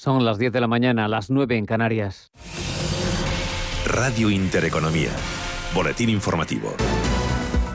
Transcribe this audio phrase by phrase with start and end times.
[0.00, 2.32] Son las 10 de la mañana, las 9 en Canarias.
[3.84, 5.10] Radio Intereconomía.
[5.74, 6.74] Boletín informativo.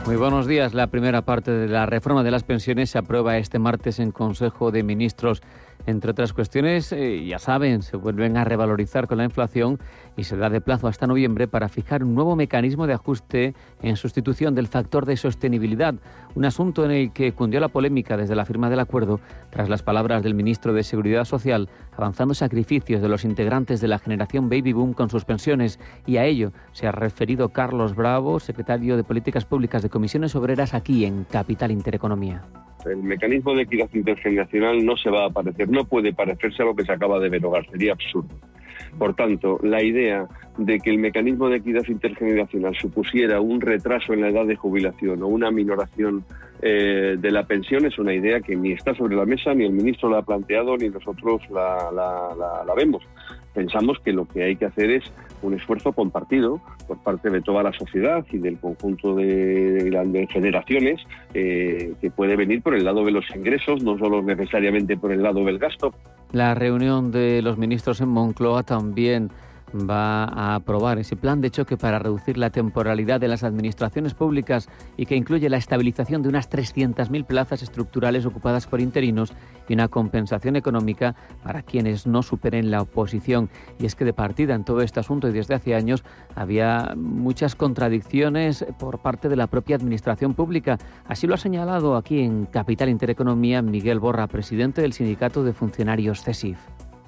[0.06, 0.74] Muy buenos días.
[0.74, 4.72] La primera parte de la reforma de las pensiones se aprueba este martes en Consejo
[4.72, 5.40] de Ministros.
[5.86, 9.78] Entre otras cuestiones, eh, ya saben, se vuelven a revalorizar con la inflación
[10.16, 13.96] y se da de plazo hasta noviembre para fijar un nuevo mecanismo de ajuste en
[13.96, 15.94] sustitución del factor de sostenibilidad,
[16.34, 19.20] un asunto en el que cundió la polémica desde la firma del acuerdo
[19.50, 24.00] tras las palabras del ministro de Seguridad Social avanzando sacrificios de los integrantes de la
[24.00, 28.96] generación Baby Boom con sus pensiones y a ello se ha referido Carlos Bravo, secretario
[28.96, 32.42] de Políticas Públicas de Comisiones Obreras aquí en Capital Intereconomía.
[32.90, 36.76] El mecanismo de equidad intergeneracional no se va a parecer, no puede parecerse a lo
[36.76, 38.34] que se acaba de derogar, sería absurdo.
[38.98, 40.26] Por tanto, la idea
[40.56, 45.22] de que el mecanismo de equidad intergeneracional supusiera un retraso en la edad de jubilación
[45.22, 46.24] o una minoración
[46.62, 49.72] eh, de la pensión es una idea que ni está sobre la mesa, ni el
[49.72, 51.90] ministro la ha planteado, ni nosotros la,
[52.66, 53.02] la vemos.
[53.52, 57.62] Pensamos que lo que hay que hacer es un esfuerzo compartido por parte de toda
[57.62, 61.00] la sociedad y del conjunto de, generaciones
[61.34, 65.22] eh, que puede venir por el lado de los ingresos, no solo necesariamente por el
[65.22, 65.94] lado del gasto.
[66.32, 69.30] La reunión de los ministros en Moncloa también
[69.74, 74.68] va a aprobar ese plan de choque para reducir la temporalidad de las administraciones públicas
[74.96, 79.32] y que incluye la estabilización de unas 300.000 plazas estructurales ocupadas por interinos
[79.68, 83.50] y una compensación económica para quienes no superen la oposición.
[83.78, 87.54] Y es que de partida en todo este asunto y desde hace años había muchas
[87.54, 90.78] contradicciones por parte de la propia administración pública.
[91.06, 96.22] Así lo ha señalado aquí en Capital Intereconomía Miguel Borra, presidente del Sindicato de Funcionarios
[96.22, 96.58] CESIF.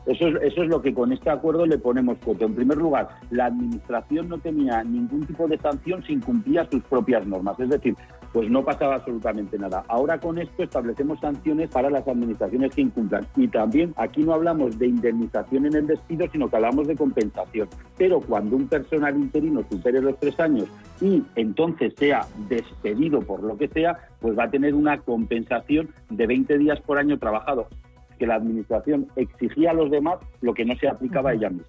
[0.08, 2.46] Eso es, lo que con este acuerdo le ponemos foto.
[2.46, 7.26] En primer lugar, la Administración no tenía ningún tipo de sanción si incumplía sus propias
[7.26, 7.60] normas.
[7.60, 7.94] Es decir,
[8.32, 9.84] pues no pasaba absolutamente nada.
[9.86, 13.26] Ahora con esto establecemos sanciones para las administraciones que incumplan.
[13.36, 17.68] Y también aquí no hablamos de indemnización en el despido, sino que hablamos de compensación.
[17.98, 20.68] Pero cuando un personal interino supere los tres años
[21.02, 26.26] y entonces sea despedido por lo que sea, pues va a tener una compensación de
[26.26, 27.68] 20 días por año trabajado
[28.18, 31.66] que la Administración exigía a los demás lo que no se aplicaba a ella misma.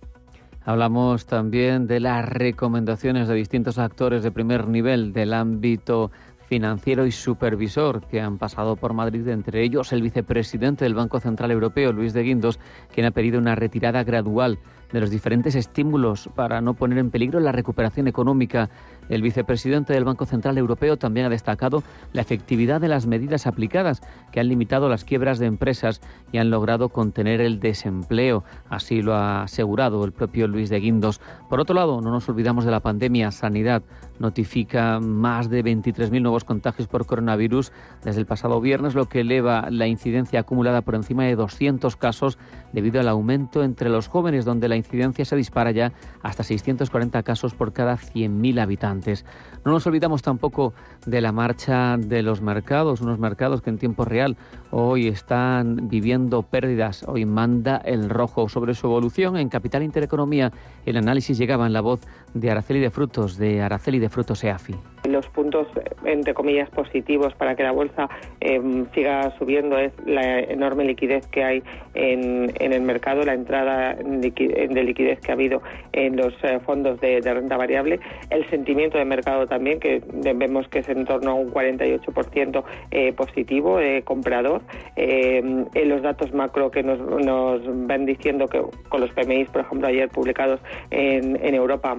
[0.66, 6.12] Hablamos también de las recomendaciones de distintos actores de primer nivel del ámbito
[6.50, 11.52] financiero y supervisor que han pasado por Madrid, entre ellos el vicepresidente del Banco Central
[11.52, 12.60] Europeo, Luis de Guindos,
[12.94, 14.58] quien ha pedido una retirada gradual
[14.92, 18.70] de los diferentes estímulos para no poner en peligro la recuperación económica.
[19.10, 21.84] El vicepresidente del Banco Central Europeo también ha destacado
[22.14, 26.52] la efectividad de las medidas aplicadas que han limitado las quiebras de empresas y han
[26.52, 28.44] logrado contener el desempleo.
[28.70, 31.20] Así lo ha asegurado el propio Luis de Guindos.
[31.50, 33.32] Por otro lado, no nos olvidamos de la pandemia.
[33.32, 33.82] Sanidad
[34.20, 37.72] notifica más de 23.000 nuevos contagios por coronavirus
[38.04, 42.38] desde el pasado viernes, lo que eleva la incidencia acumulada por encima de 200 casos
[42.74, 47.54] debido al aumento entre los jóvenes, donde la incidencia se dispara ya hasta 640 casos
[47.54, 49.26] por cada 100.000 habitantes.
[49.66, 50.74] No nos olvidamos tampoco
[51.06, 54.38] de la marcha de los mercados, unos mercados que en tiempo real
[54.72, 57.04] hoy están viviendo pérdidas.
[57.08, 59.38] Hoy manda el rojo sobre su evolución.
[59.38, 60.52] En Capital Intereconomía
[60.86, 62.02] el análisis llegaba en la voz
[62.34, 64.76] de Araceli de Frutos, de Araceli de Frutos EAFI.
[65.08, 65.68] Los puntos,
[66.04, 68.10] entre comillas, positivos para que la bolsa
[68.42, 71.64] em, siga subiendo es la enorme liquidez que hay
[71.94, 75.62] en, el mercado, la entrada de liquidez que ha habido
[75.94, 80.04] en los eh, fondos de, renta variable, el sentimiento de mercado también, que
[80.36, 84.62] vemos que es en torno a un 48% eh, positivo de comprador,
[84.96, 89.62] em, en los datos macro que nos, nos van diciendo que con los PMIs, por
[89.62, 90.60] ejemplo, ayer publicados
[90.92, 91.98] en, en Europa,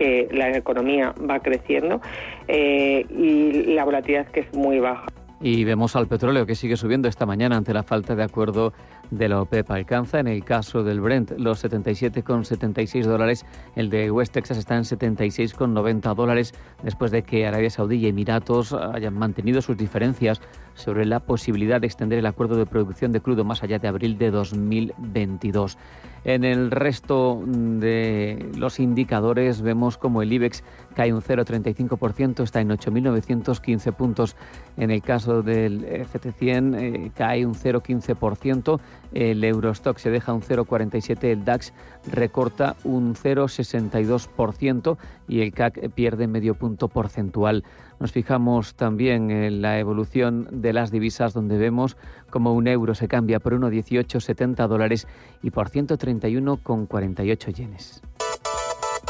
[0.00, 2.00] que la economía va creciendo
[2.48, 5.06] eh, y la volatilidad que es muy baja.
[5.42, 8.72] Y vemos al petróleo que sigue subiendo esta mañana ante la falta de acuerdo
[9.10, 9.70] de la OPEP.
[9.70, 13.44] Alcanza en el caso del Brent los 77,76 dólares.
[13.76, 18.72] El de West Texas está en 76,90 dólares después de que Arabia Saudí y Emiratos
[18.72, 20.40] hayan mantenido sus diferencias
[20.74, 24.18] sobre la posibilidad de extender el acuerdo de producción de crudo más allá de abril
[24.18, 25.76] de 2022.
[26.24, 30.62] En el resto de los indicadores vemos como el IBEX
[30.94, 34.36] cae un 0,35%, está en 8.915 puntos.
[34.76, 38.80] En el caso del FT100 eh, cae un 0,15%,
[39.12, 41.72] el Eurostock se deja un 0,47%, el DAX
[42.10, 44.96] recorta un 0,62%
[45.28, 47.64] y el CAC pierde medio punto porcentual.
[47.98, 51.96] Nos fijamos también en la evolución de las divisas donde vemos
[52.30, 55.06] como un euro se cambia por 1,1870 dólares
[55.42, 58.02] y por 131,48 yenes.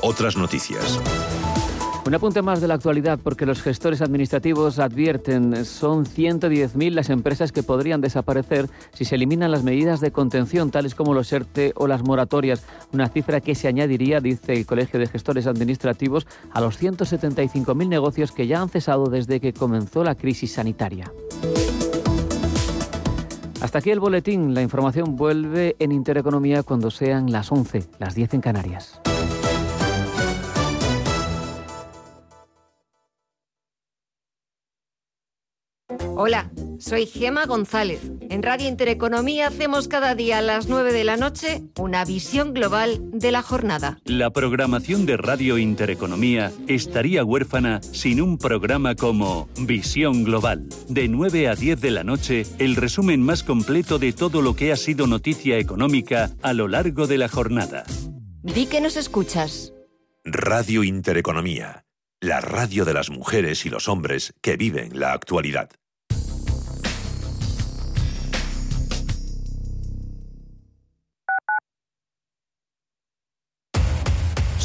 [0.02, 0.98] Otras noticias.
[2.06, 7.52] Un apunte más de la actualidad porque los gestores administrativos advierten son 110.000 las empresas
[7.52, 11.86] que podrían desaparecer si se eliminan las medidas de contención tales como los ERTE o
[11.86, 16.82] las moratorias, una cifra que se añadiría, dice el Colegio de Gestores Administrativos, a los
[16.82, 21.12] 175.000 negocios que ya han cesado desde que comenzó la crisis sanitaria.
[23.60, 24.54] Hasta aquí el boletín.
[24.54, 29.00] La información vuelve en Intereconomía cuando sean las 11, las 10 en Canarias.
[36.08, 38.00] Hola, soy Gema González.
[38.30, 43.00] En Radio Intereconomía hacemos cada día a las 9 de la noche una visión global
[43.12, 43.98] de la jornada.
[44.04, 50.68] La programación de Radio Intereconomía estaría huérfana sin un programa como Visión Global.
[50.88, 54.72] De 9 a 10 de la noche, el resumen más completo de todo lo que
[54.72, 57.84] ha sido noticia económica a lo largo de la jornada.
[58.42, 59.74] Di que nos escuchas.
[60.24, 61.84] Radio Intereconomía,
[62.20, 65.70] la radio de las mujeres y los hombres que viven la actualidad.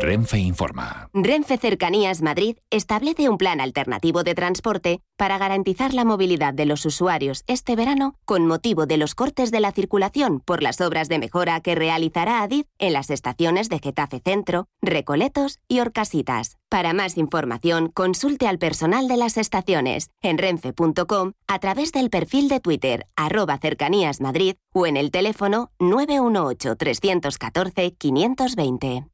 [0.00, 1.08] Renfe informa.
[1.12, 6.84] Renfe Cercanías Madrid establece un plan alternativo de transporte para garantizar la movilidad de los
[6.84, 11.18] usuarios este verano con motivo de los cortes de la circulación por las obras de
[11.18, 16.56] mejora que realizará Adif en las estaciones de Getafe Centro, Recoletos y Orcasitas.
[16.68, 22.48] Para más información, consulte al personal de las estaciones en renfe.com a través del perfil
[22.48, 29.06] de Twitter arroba cercanías Madrid o en el teléfono 918 314 520.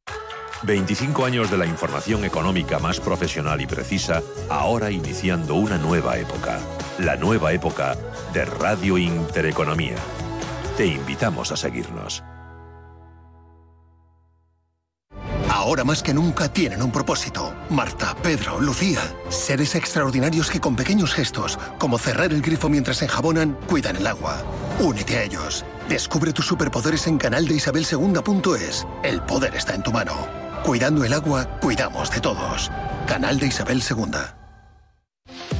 [0.64, 6.58] 25 años de la información económica más profesional y precisa, ahora iniciando una nueva época.
[6.98, 7.96] La nueva época
[8.32, 9.96] de Radio Intereconomía.
[10.76, 12.22] Te invitamos a seguirnos.
[15.48, 17.54] Ahora más que nunca tienen un propósito.
[17.70, 19.00] Marta, Pedro, Lucía.
[19.28, 24.42] Seres extraordinarios que con pequeños gestos, como cerrar el grifo mientras enjabonan, cuidan el agua.
[24.80, 25.64] Únete a ellos.
[25.88, 27.86] Descubre tus superpoderes en canal de Isabel
[29.02, 30.41] El poder está en tu mano.
[30.64, 32.70] Cuidando el agua, cuidamos de todos.
[33.06, 34.41] Canal de Isabel II.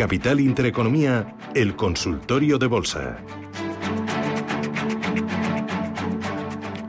[0.00, 3.18] Capital Intereconomía, el consultorio de bolsa.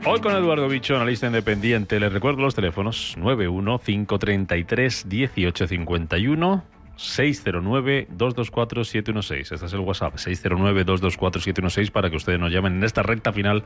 [0.06, 2.00] Hoy con Eduardo Bicho, analista independiente.
[2.00, 6.64] Les recuerdo los teléfonos 91533 1851
[7.02, 9.52] 609-224-716.
[9.52, 13.64] Este es el WhatsApp, 609-224-716 para que ustedes nos llamen en esta recta final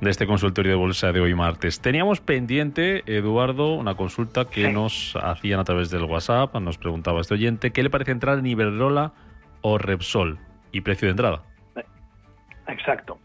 [0.00, 1.80] de este consultorio de bolsa de hoy martes.
[1.80, 6.54] Teníamos pendiente, Eduardo, una consulta que nos hacían a través del WhatsApp.
[6.56, 9.12] Nos preguntaba este oyente, ¿qué le parece entrar en Iberdrola
[9.62, 10.38] o Repsol?
[10.72, 11.42] ¿Y precio de entrada?
[12.68, 13.18] Exacto.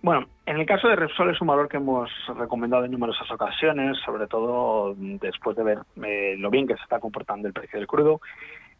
[0.00, 3.98] Bueno, en el caso de Repsol es un valor que hemos recomendado en numerosas ocasiones,
[4.04, 7.88] sobre todo después de ver eh, lo bien que se está comportando el precio del
[7.88, 8.20] crudo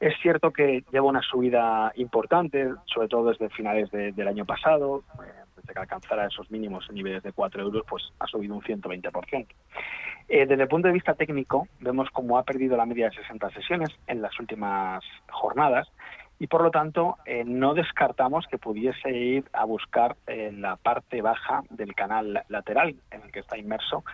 [0.00, 5.32] es cierto que lleva una subida importante, sobre todo desde finales del año pasado, eh,
[5.56, 9.46] desde que alcanzara esos mínimos en niveles de 4 euros, pues ha subido un 120%.
[10.28, 13.50] Eh, desde el punto de vista técnico, vemos cómo ha perdido la media de 60
[13.50, 15.88] sesiones en las últimas jornadas
[16.38, 21.62] y por lo tanto eh, no descartamos que pudiese ir a buscar la parte baja
[21.70, 24.04] del canal lateral en el que está inmerso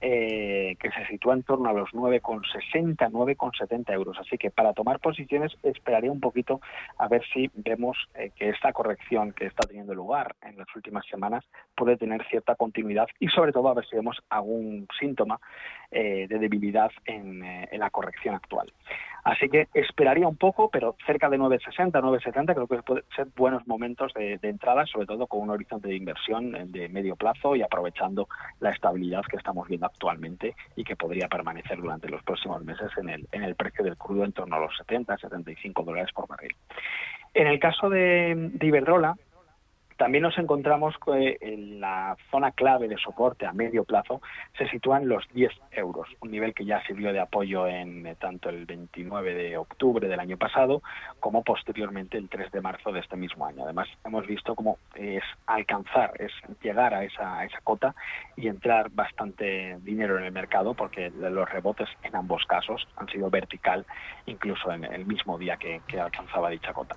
[0.00, 4.16] eh, que se sitúa en torno a los 9,60, 9,70 euros.
[4.18, 6.60] Así que para tomar posiciones esperaría un poquito
[6.98, 11.04] a ver si vemos eh, que esta corrección que está teniendo lugar en las últimas
[11.06, 15.40] semanas puede tener cierta continuidad y sobre todo a ver si vemos algún síntoma
[15.90, 18.72] eh, de debilidad en, en la corrección actual.
[19.28, 23.66] Así que esperaría un poco, pero cerca de 9,60, 9,70 creo que pueden ser buenos
[23.66, 28.26] momentos de, entrada, sobre todo con un horizonte de inversión de medio plazo y aprovechando
[28.60, 33.10] la estabilidad que estamos viendo actualmente y que podría permanecer durante los próximos meses en
[33.10, 36.56] el, en el precio del crudo en torno a los 70, 75 dólares por barril.
[37.34, 39.14] En el caso de, de Iberdrola,
[39.98, 44.22] también nos encontramos que en la zona clave de soporte a medio plazo
[44.56, 48.48] se sitúan los 10 euros, un nivel que ya sirvió de apoyo en eh, tanto
[48.48, 50.82] el 29 de octubre del año pasado
[51.18, 53.64] como posteriormente el 3 de marzo de este mismo año.
[53.64, 57.94] Además, hemos visto cómo es alcanzar, es llegar a esa, esa cota
[58.36, 63.30] y entrar bastante dinero en el mercado porque los rebotes en ambos casos han sido
[63.30, 63.84] vertical
[64.26, 66.94] incluso en el mismo día que, que alcanzaba dicha cota.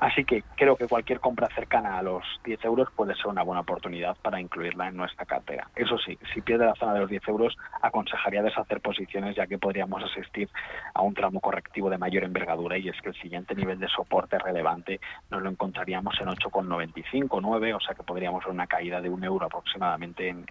[0.00, 3.60] Así que creo que cualquier compra cercana a los 10 euros puede ser una buena
[3.60, 5.68] oportunidad para incluirla en nuestra cartera.
[5.74, 9.58] Eso sí, si pierde la zona de los 10 euros, aconsejaría deshacer posiciones ya que
[9.58, 10.48] podríamos asistir
[10.94, 14.38] a un tramo correctivo de mayor envergadura y es que el siguiente nivel de soporte
[14.38, 19.08] relevante nos lo encontraríamos en 8,95, 9, o sea que podríamos ver una caída de
[19.08, 20.46] un euro aproximadamente en,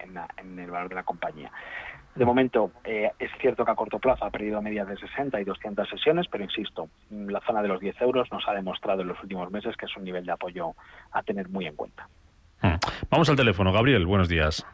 [0.60, 1.51] el valor de la compañía.
[2.19, 5.45] De momento, eh, es cierto que a corto plazo ha perdido medias de 60 y
[5.45, 9.23] 200 sesiones, pero insisto, la zona de los 10 euros nos ha demostrado en los
[9.23, 10.73] últimos meses que es un nivel de apoyo
[11.13, 12.09] a tener muy en cuenta.
[12.61, 12.75] Hmm.
[13.09, 13.71] Vamos al teléfono.
[13.71, 14.67] Gabriel, buenos días.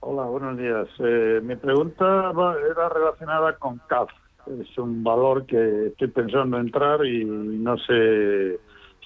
[0.00, 0.88] Hola, buenos días.
[0.98, 2.32] Eh, mi pregunta
[2.68, 4.10] era relacionada con CAF.
[4.60, 8.58] Es un valor que estoy pensando entrar y no sé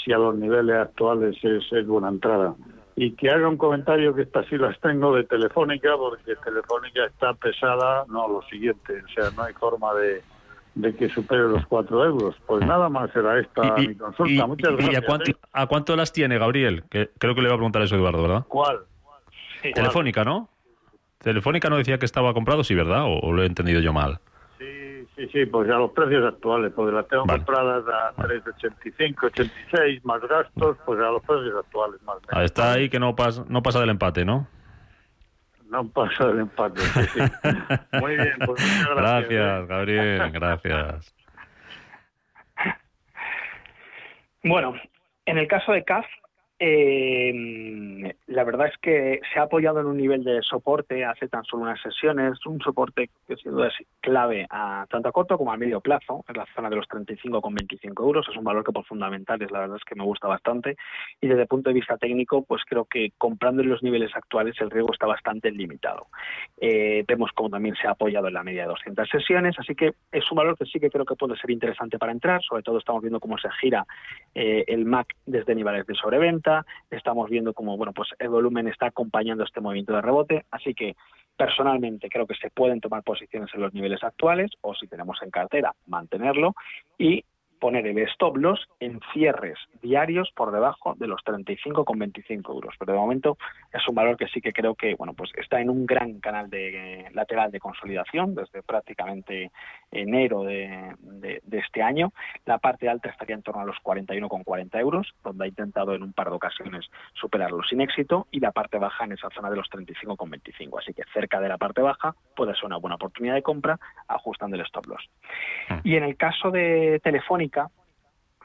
[0.02, 2.54] si a los niveles actuales es buena entrada
[3.02, 7.33] y que haga un comentario que estas sí las tengo de Telefónica, porque Telefónica está
[7.33, 10.23] pesada, no, lo siguiente, o sea, no hay forma de,
[10.97, 12.37] que supere los cuatro euros.
[12.47, 14.47] Pues nada más será esta mi consulta.
[14.47, 15.02] Muchas gracias.
[15.28, 15.35] ¿eh?
[15.54, 16.85] a cuánto, las tiene, Gabriel?
[16.90, 18.45] Que creo que le va a preguntar eso Eduardo, ¿verdad?
[18.47, 18.80] ¿Cuál?
[19.62, 20.50] Telefónica, ¿no?
[21.21, 23.04] Telefónica no decía que estaba comprado, sí, ¿verdad?
[23.07, 24.21] ¿O, lo he entendido yo mal?
[25.20, 30.22] Sí, sí, pues a los precios actuales, porque las tengo compradas a 3,85, 86, más
[30.22, 32.00] gastos, pues a los precios actuales.
[32.04, 32.44] Más menos.
[32.46, 34.48] Está ahí que no, pasa no pasa del empate, ¿no?
[35.68, 37.20] No pasa del empate, sí, sí.
[38.00, 38.96] Muy bien, pues muchas gracias.
[38.96, 41.14] Gracias, Gabriel, gracias.
[44.42, 44.72] Bueno,
[45.26, 46.06] en el caso de CAF,
[46.62, 47.33] eh,
[48.26, 51.62] la verdad es que se ha apoyado en un nivel de soporte hace tan solo
[51.62, 55.81] unas sesiones, un soporte que sin es clave a tanto a corto como a medio
[55.81, 59.61] plazo, en la zona de los 35,25 euros, es un valor que por fundamentales la
[59.61, 60.76] verdad es que me gusta bastante
[61.21, 64.55] y desde el punto de vista técnico pues creo que comprando en los niveles actuales
[64.61, 66.09] el riesgo está bastante limitado.
[66.61, 69.95] Eh, vemos como también se ha apoyado en la media de 200 sesiones, así que
[70.12, 72.79] es un valor que sí que creo que puede ser interesante para entrar, sobre todo
[72.79, 73.87] estamos viendo cómo se gira
[74.35, 76.50] eh, el MAC desde niveles de sobreventa,
[76.90, 80.97] estamos viendo cómo bueno, pues el volumen está acompañando este movimiento de rebote, así que
[81.37, 85.30] personalmente creo que se pueden tomar posiciones en los niveles actuales o si tenemos en
[85.30, 86.54] cartera mantenerlo
[86.99, 87.25] y
[87.61, 92.75] poner el stop loss en cierres diarios por debajo de los 35,25 euros.
[92.79, 93.38] Pero de momento
[93.73, 96.50] es un valor que sí que creo que bueno pues está en un gran canal
[96.50, 99.50] de lateral de consolidación desde prácticamente
[99.90, 100.97] enero de,
[101.52, 102.12] este año.
[102.47, 106.12] La parte alta estaría en torno a los 41,40 euros, donde ha intentado en un
[106.12, 109.69] par de ocasiones superarlo sin éxito, y la parte baja en esa zona de los
[109.69, 110.79] 35,25.
[110.79, 114.57] Así que cerca de la parte baja puede ser una buena oportunidad de compra ajustando
[114.57, 115.11] el stop loss.
[115.69, 115.81] Hmm.
[115.85, 117.50] Y en el caso de Telefónica,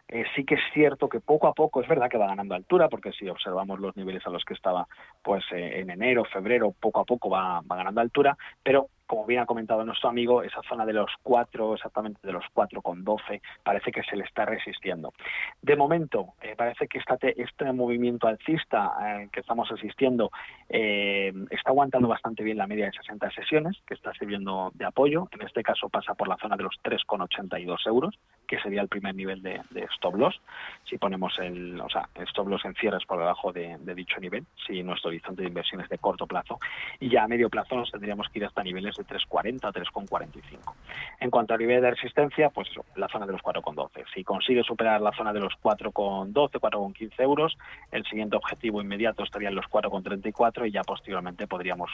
[0.07, 2.89] eh, sí que es cierto que poco a poco es verdad que va ganando altura,
[2.89, 4.87] porque si observamos los niveles a los que estaba
[5.23, 9.41] pues eh, en enero, febrero, poco a poco va, va ganando altura, pero como bien
[9.41, 14.03] ha comentado nuestro amigo, esa zona de los 4, exactamente de los 4,12, parece que
[14.03, 15.13] se le está resistiendo.
[15.61, 20.31] De momento, eh, parece que este, este movimiento alcista eh, que estamos asistiendo
[20.69, 25.27] eh, está aguantando bastante bien la media de 60 sesiones, que está sirviendo de apoyo.
[25.31, 29.15] En este caso pasa por la zona de los 3,82 euros, que sería el primer
[29.15, 29.61] nivel de,
[29.95, 30.41] stop loss.
[30.83, 34.45] Si ponemos el, o sea, stop loss en cierres por debajo de, de dicho nivel,
[34.65, 36.59] si nuestro horizonte de inversión es de corto plazo,
[36.99, 40.73] y ya a medio plazo nos tendríamos que ir hasta niveles de 3,40 a 3,45.
[41.19, 44.05] En cuanto a nivel de resistencia, pues la zona de los 4,12.
[44.13, 47.57] Si consigue superar la zona de los 4,12, 4,15 euros,
[47.91, 51.89] el siguiente objetivo inmediato estaría en los 4,34 y ya posteriormente podríamos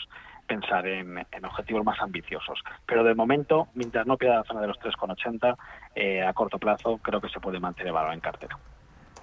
[0.48, 2.60] pensar en, objetivos más ambiciosos.
[2.86, 5.58] Pero de momento, mientras no pierda la zona de los 3,80,
[5.96, 8.58] eh, a corto plazo creo que se puede mantener valor en cartera.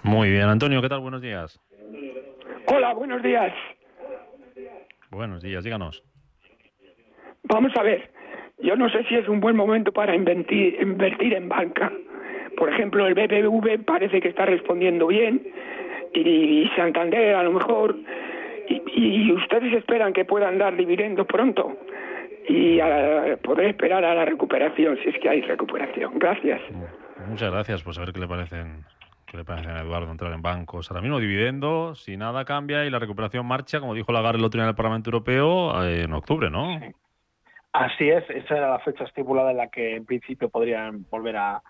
[0.03, 1.01] Muy bien, Antonio, ¿qué tal?
[1.01, 1.59] Buenos días.
[2.67, 3.53] Hola, buenos días.
[5.09, 6.03] Buenos días, díganos.
[7.43, 8.09] Vamos a ver,
[8.59, 11.91] yo no sé si es un buen momento para invertir, invertir en banca.
[12.57, 15.41] Por ejemplo, el BBV parece que está respondiendo bien
[16.13, 17.95] y, Santander a lo mejor
[18.67, 21.77] y, ustedes esperan que puedan dar dividendos pronto.
[22.47, 22.79] y
[23.43, 26.17] podré esperar a la recuperación, si es que hay recuperación.
[26.17, 26.61] Gracias.
[27.27, 28.83] Muchas gracias, pues a ver qué le parecen
[29.29, 30.89] ¿Qué le parece a Eduardo entrar en bancos?
[30.89, 34.57] Ahora mismo dividendo, si nada cambia y la recuperación marcha, como dijo Lagarde el otro
[34.57, 36.79] día en el Parlamento Europeo, eh, en octubre, ¿no?
[37.71, 41.61] Así es, esa era la fecha estipulada en la que en principio podrían volver a,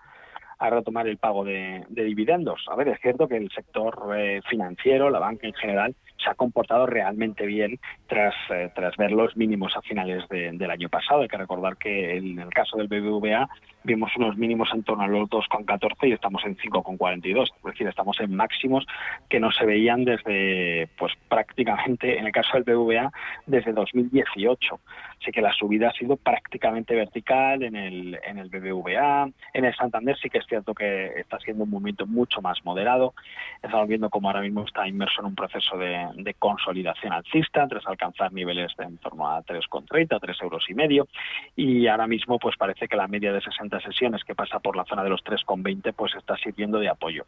[0.58, 2.66] retomar el pago de, dividendos.
[2.68, 6.34] A ver, es cierto que el sector eh, financiero, la banca en general, se ha
[6.34, 11.22] comportado realmente bien tras, eh, tras ver los mínimos a finales del año pasado.
[11.22, 13.48] Hay que recordar que en el caso del BBVA
[13.82, 17.44] vimos unos mínimos en torno a los 2,14 y estamos en 5,42.
[17.44, 18.86] Es decir, estamos en máximos
[19.28, 23.10] que no se veían desde, pues prácticamente, en el caso del BBVA,
[23.46, 24.80] desde 2018.
[25.20, 29.28] Así que la subida ha sido prácticamente vertical en el, en el BBVA.
[29.52, 33.14] En el Santander sí que es cierto que está siendo un movimiento mucho más moderado.
[33.62, 37.86] Estamos viendo cómo ahora mismo está inmerso en un proceso de, de consolidación alcista, tras
[37.86, 41.06] alcanzar niveles de en torno a 3,30, 3 euros y medio.
[41.54, 44.84] Y ahora mismo pues parece que la media de 60 sesiones que pasa por la
[44.84, 47.26] zona de los 3,20 pues está sirviendo de apoyo.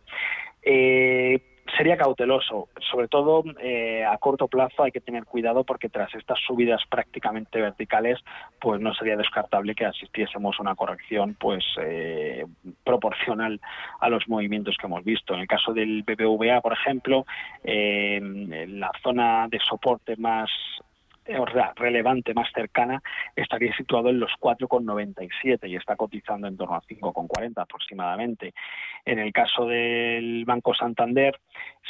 [0.62, 1.40] Eh,
[1.76, 6.38] sería cauteloso, sobre todo eh, a corto plazo hay que tener cuidado porque tras estas
[6.46, 8.18] subidas prácticamente verticales,
[8.60, 12.44] pues no sería descartable que asistiésemos a una corrección pues eh,
[12.84, 13.60] proporcional
[14.00, 15.34] a los movimientos que hemos visto.
[15.34, 17.24] En el caso del BBVA, por ejemplo,
[17.64, 20.50] la zona de soporte más
[21.76, 23.02] relevante más cercana
[23.36, 28.54] estaría situado en los 4,97 y está cotizando en torno a 5,40 aproximadamente.
[29.04, 31.38] En el caso del Banco Santander,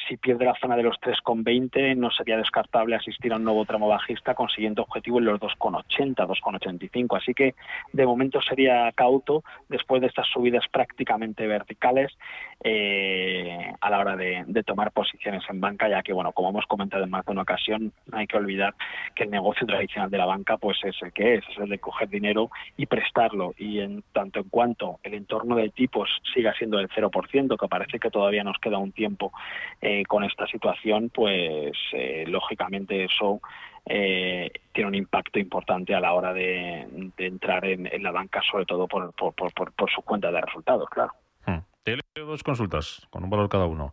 [0.09, 3.89] si pierde la zona de los 3,20 no sería descartable asistir a un nuevo tramo
[3.89, 7.19] bajista consiguiendo objetivo en los 2,80, 2,85.
[7.19, 7.55] Así que
[7.93, 12.17] de momento sería cauto después de estas subidas prácticamente verticales
[12.65, 17.05] eh, a la hora de tomar posiciones en banca, ya que, bueno, como hemos comentado
[17.05, 18.75] en más de una ocasión, no hay que olvidar
[19.15, 21.81] que el negocio tradicional de la banca pues es el que es, es el de
[21.81, 23.55] coger dinero y prestarlo.
[23.59, 27.99] Y en tanto en cuanto el entorno de tipos siga siendo del 0%, que parece
[27.99, 29.33] que todavía nos queda un tiempo
[29.81, 33.41] eh, con esta situación, pues eh, lógicamente eso
[33.87, 36.87] eh, tiene un impacto importante a la hora de,
[37.19, 41.13] entrar en, la banca, sobre todo por, por, por, por, su cuenta de resultados, claro.
[41.47, 41.59] Hmm.
[41.83, 43.93] Te leo dos consultas con un valor cada uno.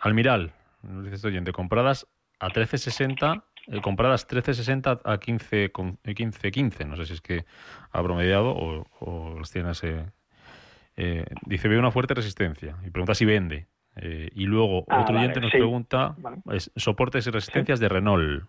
[0.00, 0.52] Almiral,
[0.82, 2.06] nos dice este oyente, compradas
[2.40, 5.72] a 13.60 eh, compradas 13.60 a 15,
[6.14, 6.84] 15, 15.
[6.84, 7.44] No sé si es que
[7.90, 10.06] ha promediado o, o las tiene ese.
[10.96, 13.66] Eh, dice, ve una fuerte resistencia y pregunta si vende.
[13.96, 16.14] Eh, y luego ah, otro oyente nos pregunta
[16.76, 18.44] soportes y resistencias de Renault.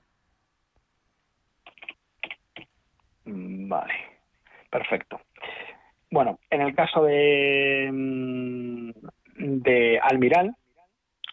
[3.26, 3.94] Mm, vale,
[4.70, 5.20] perfecto.
[6.10, 8.92] Bueno, en el caso de, mm,
[9.38, 10.56] de Almiral,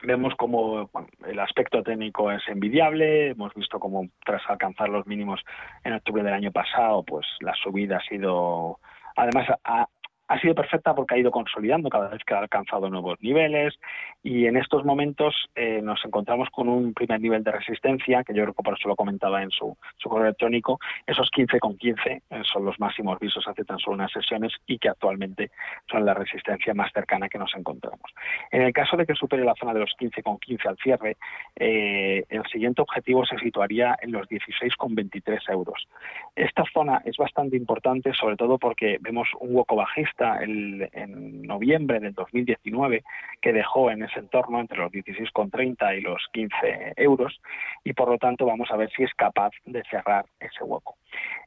[0.02, 0.90] Vemos como
[1.26, 5.40] el aspecto técnico es envidiable, hemos visto como tras alcanzar los mínimos
[5.82, 8.78] en octubre del año pasado, pues la subida ha sido,
[9.16, 9.88] además ha,
[10.28, 13.74] ha sido perfecta porque ha ido consolidando cada vez que ha alcanzado nuevos niveles
[14.22, 18.42] y en estos momentos eh, nos encontramos con un primer nivel de resistencia, que yo
[18.42, 22.10] creo que por eso lo comentaba en su, su correo electrónico, esos 15 con 15
[22.10, 25.50] eh, son los máximos visos hace tan solo unas sesiones y que actualmente
[25.90, 28.12] son la resistencia más cercana que nos encontramos.
[28.50, 31.16] En el caso de que supere la zona de los 15 con 15 al cierre,
[31.56, 35.88] eh, el siguiente objetivo se situaría en los 16 con 23 euros.
[36.36, 42.14] Esta zona es bastante importante, sobre todo porque vemos un hueco bajista en noviembre del
[42.14, 43.04] 2019
[43.40, 47.40] que dejó en ese entorno entre los 16,30 y los 15 euros
[47.84, 50.96] y por lo tanto vamos a ver si es capaz de cerrar ese hueco.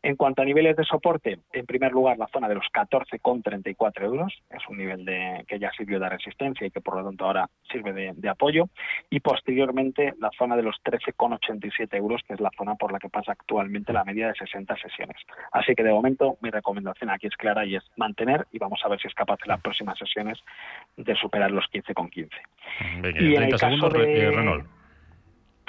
[0.04, 4.34] En cuanto a niveles de soporte, en primer lugar la zona de los 14,34 euros,
[4.50, 7.50] es un nivel de, que ya sirvió de resistencia y que por lo tanto ahora
[7.72, 8.70] sirve de, apoyo,
[9.12, 13.10] y posteriormente la zona de los 13,87 euros, que es la zona por la que
[13.10, 15.18] pasa actualmente la media de 60 sesiones.
[15.52, 18.88] Así que de momento mi recomendación aquí es clara y es mantener y vamos a
[18.88, 20.40] ver si es capaz en las próximas sesiones
[20.98, 22.30] de superar los 15,15.
[23.20, 24.81] y en el caso de eh, Renault.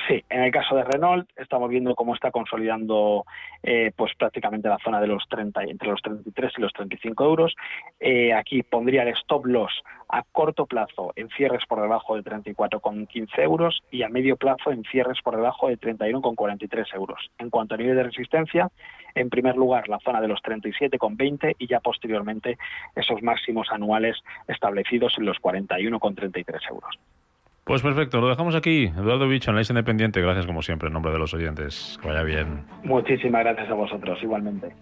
[0.08, 3.24] Sí, en el caso de Renault estamos viendo cómo está consolidando
[3.62, 7.54] eh, pues prácticamente la zona de los 30, entre los 33 y los 35 euros.
[8.00, 9.72] Eh, aquí pondría el stop loss
[10.08, 14.82] a corto plazo en cierres por debajo de 34,15 euros y a medio plazo en
[14.84, 17.30] cierres por debajo de 31,43 euros.
[17.38, 18.70] En cuanto a nivel de resistencia,
[19.14, 22.58] en primer lugar la zona de los 37,20 y ya posteriormente
[22.96, 24.16] esos máximos anuales
[24.48, 26.98] establecidos en los 41,33 euros.
[27.72, 28.85] Pues perfecto, lo dejamos aquí.
[28.85, 30.20] Eduardo Bicho, análisis independiente.
[30.20, 31.98] Gracias como siempre en nombre de los oyentes.
[32.02, 32.66] Que vaya bien.
[32.85, 34.74] Muchísimas gracias a vosotros, igualmente.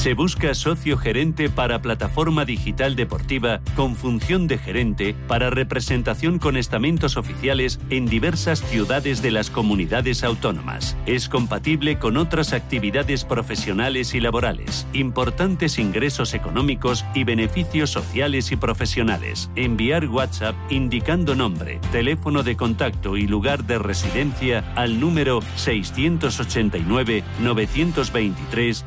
[0.00, 6.56] Se busca socio gerente para plataforma digital deportiva con función de gerente para representación con
[6.56, 10.96] estamentos oficiales en diversas ciudades de las comunidades autónomas.
[11.04, 18.56] Es compatible con otras actividades profesionales y laborales, importantes ingresos económicos y beneficios sociales y
[18.56, 19.50] profesionales.
[19.54, 28.86] Enviar WhatsApp indicando nombre, teléfono de contacto y lugar de residencia al número 689 923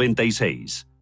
[0.00, 0.84] 696.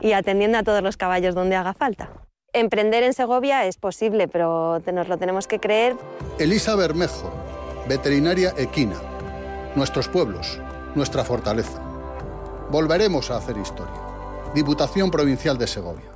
[0.00, 2.10] y atendiendo a todos los caballos donde haga falta.
[2.52, 5.96] Emprender en Segovia es posible, pero nos lo tenemos que creer.
[6.38, 7.30] Elisa Bermejo,
[7.88, 8.96] veterinaria equina.
[9.76, 10.60] Nuestros pueblos,
[10.94, 11.80] nuestra fortaleza.
[12.70, 13.94] Volveremos a hacer historia.
[14.54, 16.10] Diputación Provincial de Segovia.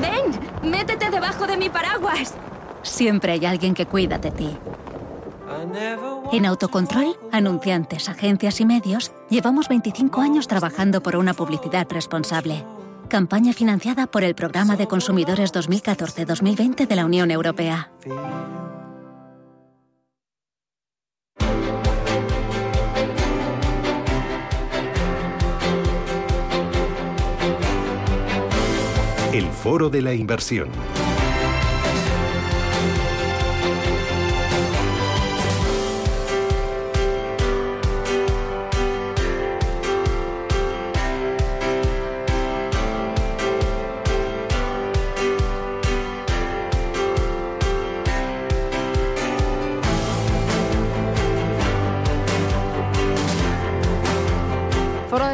[0.00, 0.68] ¡Ven!
[0.68, 2.34] ¡Métete debajo de mi paraguas!
[2.82, 4.58] Siempre hay alguien que cuida de ti.
[6.32, 12.64] En Autocontrol, anunciantes, agencias y medios, llevamos 25 años trabajando por una publicidad responsable.
[13.12, 17.92] Campaña financiada por el Programa de Consumidores 2014-2020 de la Unión Europea.
[29.34, 30.70] El Foro de la Inversión.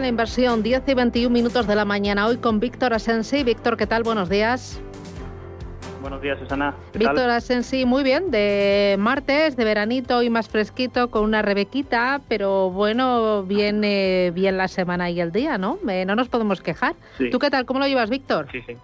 [0.08, 3.44] Inversión, 10 y 21 minutos de la mañana, hoy con Víctor Asensi.
[3.44, 4.02] Víctor, ¿qué tal?
[4.02, 4.82] Buenos días.
[6.00, 6.74] Buenos días, Susana.
[6.94, 12.70] Víctor Asensi, muy bien, de martes, de veranito y más fresquito, con una rebequita, pero
[12.70, 15.78] bueno, viene bien la semana y el día, ¿no?
[15.88, 16.94] Eh, no nos podemos quejar.
[17.30, 17.66] ¿Tú qué tal?
[17.66, 18.48] ¿Cómo lo llevas, Víctor?
[18.52, 18.74] Sí, sí.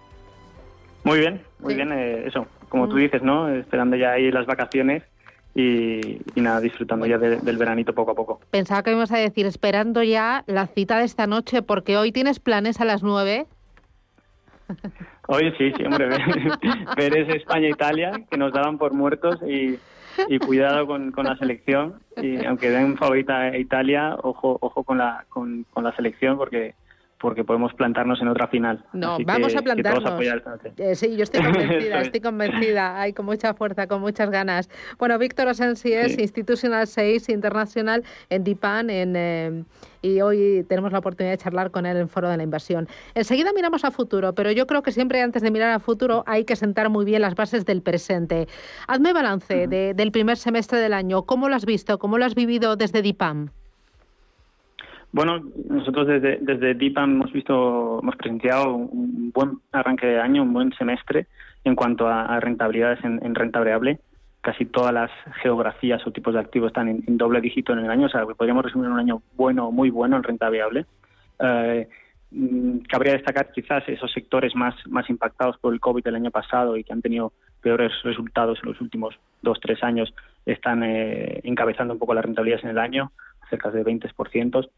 [1.03, 2.99] Muy bien, muy bien, eh, eso, como tú mm.
[2.99, 3.49] dices, ¿no?
[3.49, 5.03] Esperando ya ahí las vacaciones
[5.55, 8.41] y, nada, disfrutando ya del veranito poco a poco.
[8.51, 12.39] Pensaba que íbamos a decir, esperando ya la cita de esta noche, porque hoy tienes
[12.39, 13.45] planes a las nueve.
[15.27, 16.07] Hoy sí, sí, hombre,
[16.97, 19.79] ver, ese España-Italia, que nos daban por muertos y,
[20.39, 22.01] cuidado con, la selección.
[22.17, 26.75] Y aunque den favorita a Italia, ojo, ojo con la, con, con la selección, porque
[27.17, 28.83] porque podemos plantarnos en otra final.
[28.93, 30.21] No, vamos a plantarnos.
[30.77, 32.99] Eh, sí, yo estoy convencida, estoy convencida.
[32.99, 34.69] Hay con mucha fuerza, con muchas ganas.
[34.99, 39.63] Bueno, Víctor Asensi es Institutional 6 Internacional en DIPAN en, eh,
[40.01, 42.87] y hoy tenemos la oportunidad de charlar con él en Foro de la Inversión.
[43.13, 46.43] Enseguida miramos a futuro, pero yo creo que siempre antes de mirar a futuro hay
[46.43, 48.47] que sentar muy bien las bases del presente.
[48.87, 51.23] Hazme balance del primer semestre del año.
[51.23, 51.97] ¿Cómo lo has visto?
[51.97, 53.49] ¿Cómo lo has vivido desde DIPAM?
[55.15, 60.51] Bueno, nosotros desde, desde DIPAM hemos visto, hemos presenciado un buen arranque de año, un
[60.51, 61.27] buen semestre
[61.63, 64.01] en cuanto a, rentabilidades en, renta variable.
[64.41, 65.09] Casi todas las
[65.41, 68.65] geografías o tipos de activos están en, doble dígito en el año, o sea, podríamos
[68.65, 70.85] resumir un año bueno, muy bueno en renta variable.
[71.39, 71.87] Eh,
[72.31, 76.75] mm, cabría destacar quizás esos sectores más, más impactados por el COVID el año pasado
[76.75, 80.13] y que han tenido peores resultados en los últimos dos, tres años,
[80.45, 83.13] están eh, encabezando un poco las rentabilidades en el año,
[83.49, 84.69] cerca de 20%.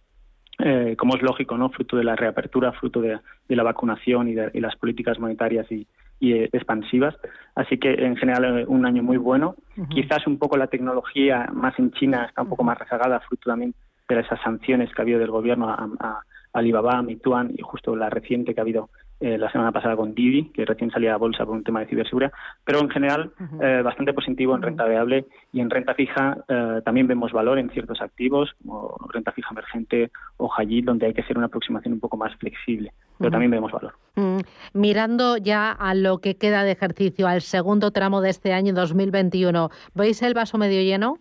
[0.59, 1.69] Eh, como es lógico, ¿no?
[1.69, 5.87] fruto de la reapertura, fruto de, la vacunación y de las políticas monetarias y,
[6.19, 7.15] eh, expansivas.
[7.53, 9.55] Así que en general eh, un año muy bueno.
[9.89, 13.75] Quizás un poco la tecnología más en China está un poco más rezagada, fruto también
[14.09, 16.21] de esas sanciones que ha habido del gobierno a, a
[16.53, 20.51] Alibaba, Meituan y justo la reciente que ha habido eh, la semana pasada con Didi,
[20.51, 22.31] que recién salía a bolsa por un tema de ciberseguridad,
[22.63, 27.07] pero en general eh, bastante positivo en renta variable y en renta fija eh, también
[27.07, 31.35] vemos valor en ciertos activos, como renta fija emergente o Hayit, donde hay que hacer
[31.35, 33.95] una aproximación un poco más flexible, pero también vemos valor.
[34.17, 34.37] Mm,
[34.73, 39.71] mirando ya a lo que queda de ejercicio, al segundo tramo de este año 2021,
[39.95, 41.17] ¿veis el vaso medio lleno?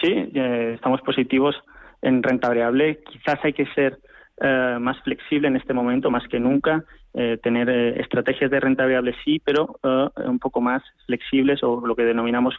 [0.00, 1.56] Sí, estamos positivos
[2.00, 3.02] en renta variable.
[3.04, 3.98] Quizás hay que ser
[4.38, 6.84] eh, más flexible en este momento, más que nunca.
[7.14, 9.78] Eh, tener eh, estrategias de renta variable sí, pero
[10.26, 12.54] un poco más flexibles o lo que denominamos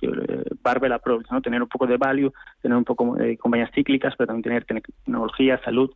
[0.64, 1.42] barbell approach, ¿no?
[1.42, 5.62] tener un poco de value, tener un poco de compañías cíclicas, pero también tener tecnología,
[5.64, 5.92] salud,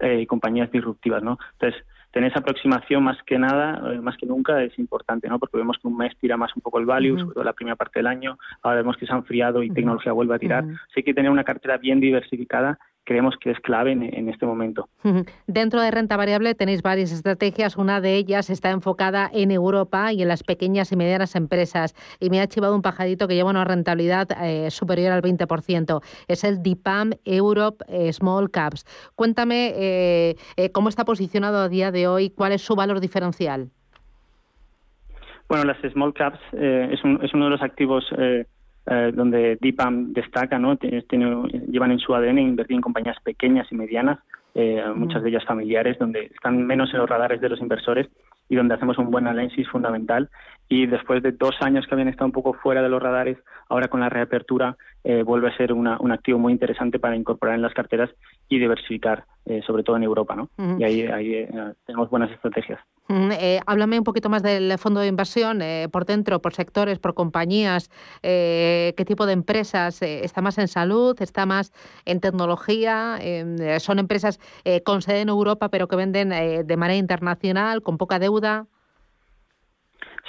[0.00, 1.38] eh, compañías disruptivas, ¿no?
[1.52, 5.38] Entonces, tener esa aproximación más que nada, más que nunca, es importante, ¿no?
[5.38, 7.76] Porque vemos que un mes tira más un poco el value, sobre todo la primera
[7.76, 10.64] parte del año, ahora vemos que se ha enfriado y tecnología vuelve a tirar.
[10.64, 14.44] Así que hay que tener una cartera bien diversificada creemos que es clave en, este
[14.44, 14.88] momento.
[15.46, 17.76] Dentro de renta variable tenéis varias estrategias.
[17.76, 21.94] Una de ellas está enfocada en Europa y en las pequeñas y medianas empresas.
[22.20, 26.02] Y me ha chivado un pajarito que lleva una rentabilidad eh, superior al 20%.
[26.26, 28.84] Es el DIPAM Europe eh, Small Caps.
[29.14, 30.36] Cuéntame eh,
[30.72, 33.70] cómo está posicionado a día de hoy, cuál es su valor diferencial.
[35.48, 38.04] Bueno, las small caps es, es, uno de los activos
[38.88, 40.78] eh, donde DIPAM destaca, ¿no?
[40.78, 44.20] llevan en su ADN invertir en compañías pequeñas y medianas,
[44.54, 48.08] eh, muchas de ellas familiares, donde están menos en los radares de los inversores
[48.48, 50.30] y donde hacemos un buen análisis fundamental.
[50.68, 53.88] Y después de dos años que habían estado un poco fuera de los radares, ahora
[53.88, 57.74] con la reapertura eh, vuelve a ser un activo muy interesante para incorporar en las
[57.74, 58.10] carteras
[58.48, 59.24] y diversificar,
[59.64, 60.34] sobre todo en Europa.
[60.34, 60.50] ¿no?
[60.78, 61.48] Y ahí, ahí
[61.86, 62.80] tenemos buenas estrategias.
[63.08, 67.14] Eh, háblame un poquito más del fondo de inversión, eh, por dentro, por sectores, por
[67.14, 67.88] compañías,
[68.22, 71.72] eh, qué tipo de empresas, está más en salud, está más
[72.04, 73.18] en tecnología,
[73.78, 74.40] son empresas
[74.84, 76.30] con sede en Europa pero que venden
[76.66, 78.66] de manera internacional, con poca deuda.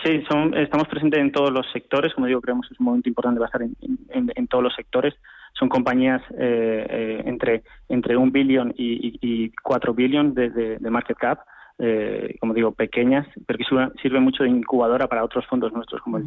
[0.08, 0.24] Sí,
[0.56, 3.46] estamos presentes en todos los sectores, como digo, creemos que es un momento importante a
[3.46, 5.14] estar en, todos los sectores.
[5.54, 11.40] Son compañías entre, entre un billón y, cuatro billones de market cap
[11.80, 16.18] eh, como digo, pequeñas, pero que sirven mucho de incubadora para otros fondos nuestros como
[16.18, 16.26] el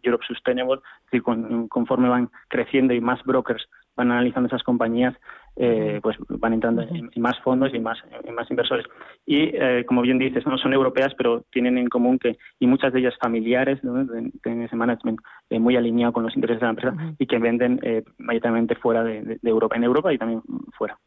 [0.00, 5.16] Europe Sustainable, que conforme van creciendo y más brokers van analizando esas compañías,
[5.56, 8.86] eh, pues van entrando en, más fondos y más, en más inversores.
[9.26, 12.92] Y eh, como bien dices, no son europeas, pero tienen en común que, y muchas
[12.92, 13.80] de ellas familiares,
[14.42, 17.80] tienen ese management eh, muy alineado con los intereses de la empresa y que venden
[18.18, 20.42] mayoritariamente fuera de Europa, en Europa y también
[20.76, 20.98] fuera.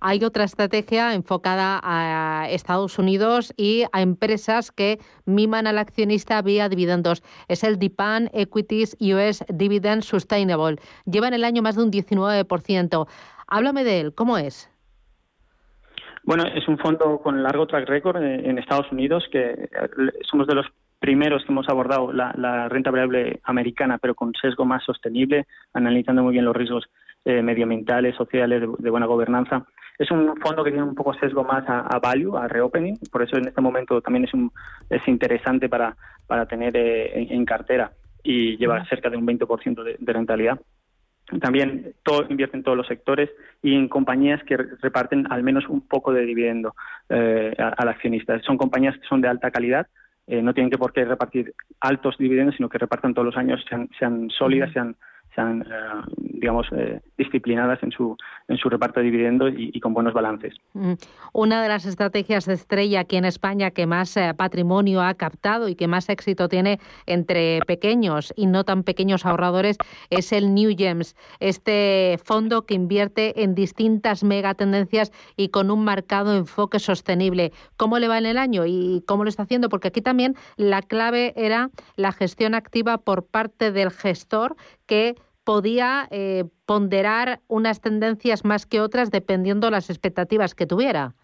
[0.00, 6.68] Hay otra estrategia enfocada a Estados Unidos y a empresas que miman al accionista vía
[6.68, 7.22] dividendos.
[7.48, 10.76] Es el DIPAN Equities US Dividend Sustainable.
[11.04, 13.06] Lleva en el año más de un 19%.
[13.46, 14.70] Háblame de él, ¿cómo es?
[16.24, 19.68] Bueno, es un fondo con largo track record en Estados Unidos que
[20.30, 20.66] somos de los
[21.04, 26.32] primeros que hemos abordado la, renta variable americana, pero con sesgo más sostenible, analizando muy
[26.32, 26.86] bien los riesgos
[27.26, 29.66] eh, medioambientales, sociales, de, buena gobernanza.
[29.98, 33.36] Es un fondo que tiene un poco sesgo más a, value, a reopening, por eso
[33.36, 34.50] en este momento también es, un,
[34.88, 35.94] es interesante para,
[36.26, 40.58] para tener eh, en, cartera y lleva cerca de un 20% de, de rentabilidad.
[41.40, 43.30] También todo, invierte en todos los sectores
[43.62, 46.74] y en compañías que reparten al menos un poco de dividendo
[47.08, 48.38] eh, al accionista.
[48.40, 49.86] Son compañías que son de alta calidad,
[50.26, 53.64] eh, no tienen que por qué repartir altos dividendos, sino que repartan todos los años,
[53.68, 54.96] sean, sean sólidas, sean
[55.34, 58.16] sean, eh, digamos, eh, disciplinadas en su,
[58.48, 60.54] en su reparto de dividendos y, con buenos balances.
[61.32, 65.68] Una de las estrategias de estrella aquí en España que más eh, patrimonio ha captado
[65.68, 69.76] y que más éxito tiene entre pequeños y no tan pequeños ahorradores
[70.10, 76.36] es el New Gems, este fondo que invierte en distintas megatendencias y con un marcado
[76.36, 77.52] enfoque sostenible.
[77.76, 79.68] ¿Cómo le va en el año y cómo lo está haciendo?
[79.68, 86.08] Porque aquí también la clave era la gestión activa por parte del gestor que podía
[86.10, 91.14] eh, ponderar unas tendencias más que otras dependiendo las expectativas que tuviera.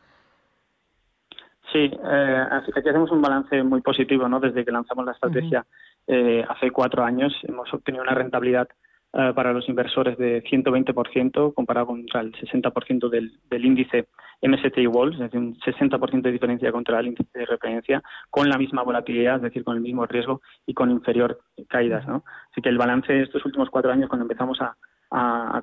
[1.73, 4.41] Sí, eh, aquí hacemos un balance muy positivo, ¿no?
[4.41, 5.65] Desde que lanzamos la estrategia
[6.07, 8.69] eh, hace cuatro años hemos obtenido una rentabilidad
[9.13, 14.07] eh, para los inversores de 120% comparado contra el 60% del, del índice
[14.43, 18.57] MSCI World, es decir, un 60% de diferencia contra el índice de referencia, con la
[18.57, 22.07] misma volatilidad, es decir, con el mismo riesgo y con inferior caídas.
[22.09, 24.77] Así que el balance de estos últimos cuatro años, cuando empezamos a,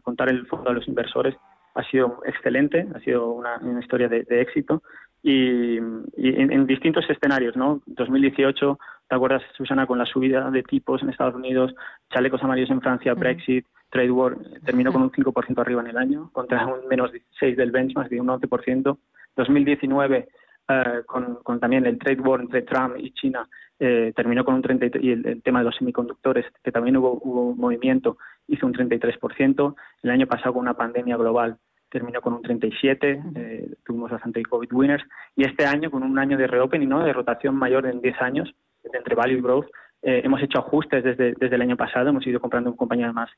[0.04, 1.36] contar el fondo a los inversores,
[1.74, 4.84] ha sido excelente, ha sido una, historia de, éxito
[5.24, 7.82] y, en, en, distintos escenarios, ¿no?
[7.86, 8.78] 2018
[9.08, 11.74] ¿Te acuerdas, Susana, con la subida de tipos en Estados Unidos,
[12.12, 16.30] chalecos amarillos en Francia, Brexit, Trade War, terminó con un 5% arriba en el año,
[16.34, 18.98] contra un menos 6 del benchmark, de un 11%.
[19.38, 20.28] 2019,
[20.68, 23.48] eh, con, también el Trade War entre Trump y China,
[23.80, 27.56] eh, terminó con un 33%, y el, tema de los semiconductores, que también hubo, hubo
[27.56, 29.76] movimiento, hizo un 33%.
[30.04, 31.58] El año pasado, con una pandemia global,
[31.90, 35.04] terminó con un 37, eh, tuvimos bastante COVID winners,
[35.36, 37.04] y este año con un año de reopening, ¿no?
[37.04, 38.54] de rotación mayor en 10 años,
[38.94, 39.68] entre value y growth,
[40.02, 43.30] eh, hemos hecho ajustes desde, desde el año pasado, hemos ido comprando compañías más,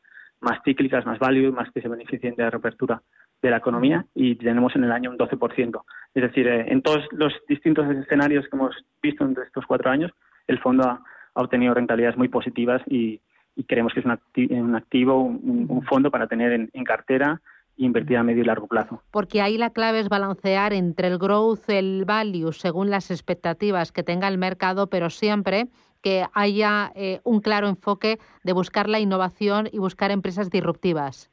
[0.42, 3.02] más cíclicas, más value, más que se beneficien de la reapertura
[3.42, 5.82] de la economía y tenemos en el año un 12%.
[6.14, 10.12] Es decir, eh, en todos los distintos escenarios que hemos visto en estos cuatro años,
[10.48, 11.02] el fondo ha,
[11.34, 13.22] obtenido rentabilidades muy positivas y,
[13.68, 17.42] creemos que es un, activo, un, fondo para tener en, cartera
[17.86, 19.02] invertir a medio y largo plazo.
[19.12, 24.04] Porque ahí la clave es balancear entre el growth, el value, según las expectativas que
[24.04, 25.68] tenga el mercado, pero siempre
[26.02, 31.32] que haya eh, un claro enfoque de buscar la innovación y buscar empresas disruptivas.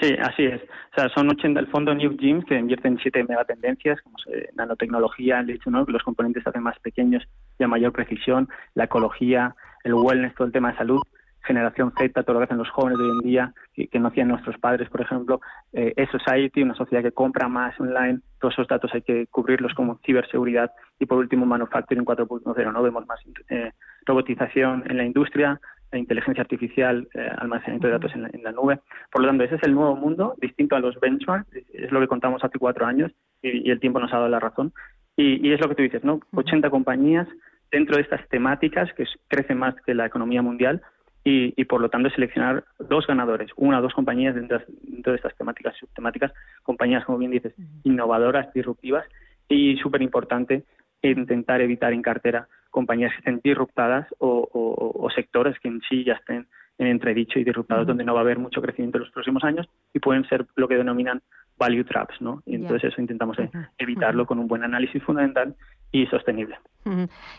[0.00, 0.60] Sí, así es.
[0.62, 4.16] O sea, son 80 el fondo New Gyms que invierte en siete megatendencias, como
[4.54, 5.84] nanotecnología, el hecho, ¿no?
[5.88, 7.26] los componentes se hacen más pequeños
[7.58, 11.00] y a mayor precisión, la ecología, el wellness, todo el tema de salud,
[11.46, 14.28] generación Z, todo lo que hacen los jóvenes de hoy en día, que, no hacían
[14.28, 15.40] nuestros padres, por ejemplo,
[15.72, 19.98] eh, e-society, una sociedad que compra más online, todos esos datos hay que cubrirlos como
[20.04, 22.82] ciberseguridad y por último manufacturing 4.0, ¿no?
[22.82, 23.72] Vemos más eh,
[24.04, 25.60] robotización en la industria,
[25.92, 28.80] la inteligencia artificial, eh, almacenamiento de datos en la, nube.
[29.12, 32.08] Por lo tanto, ese es el nuevo mundo, distinto a los benchmarks, es lo que
[32.08, 34.72] contamos hace cuatro años y, el tiempo nos ha dado la razón.
[35.16, 36.20] Y, y, es lo que tú dices, ¿no?
[36.34, 37.28] 80 compañías
[37.70, 40.82] dentro de estas temáticas que crecen más que la economía mundial
[41.28, 45.76] y, por lo tanto seleccionar dos ganadores, una o dos compañías dentro, de estas temáticas,
[45.76, 49.04] subtemáticas, compañías, como bien dices, innovadoras, disruptivas
[49.48, 50.62] y súper importante
[51.02, 56.46] intentar evitar en cartera compañías que estén disruptadas o, sectores que en sí ya estén
[56.78, 59.68] en entredicho y disruptados, donde no va a haber mucho crecimiento en los próximos años
[59.94, 61.22] y pueden ser lo que denominan
[61.58, 62.42] value traps, ¿no?
[62.46, 63.36] Y entonces eso intentamos
[63.78, 65.56] evitarlo con un buen análisis fundamental
[65.92, 66.58] y sostenible.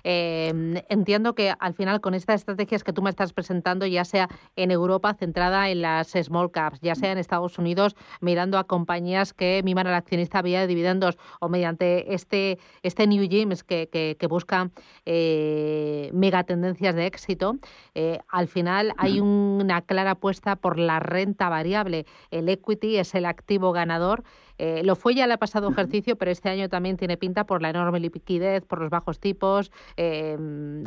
[0.03, 4.27] Em, entiendo que al final con estas estrategias que tú me estás presentando, ya sea
[4.55, 9.33] en Europa centrada en las small caps, ya sea en Estados Unidos mirando a compañías
[9.33, 14.27] que miman al accionista vía de dividendos o mediante este, este New Gyms que, que,
[14.27, 14.73] buscan
[15.05, 17.55] eh, megatendencias de éxito,
[17.95, 22.05] eh, al final hay una clara apuesta por la renta variable.
[22.29, 24.23] El equity es el activo ganador.
[24.57, 27.69] Eh, lo fue ya el pasado ejercicio, pero este año también tiene pinta por la
[27.69, 29.71] enorme liquidez, por los bajos tipos.
[29.97, 30.37] Eh,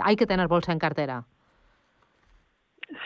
[0.03, 1.25] hay que tener bolsa en cartera.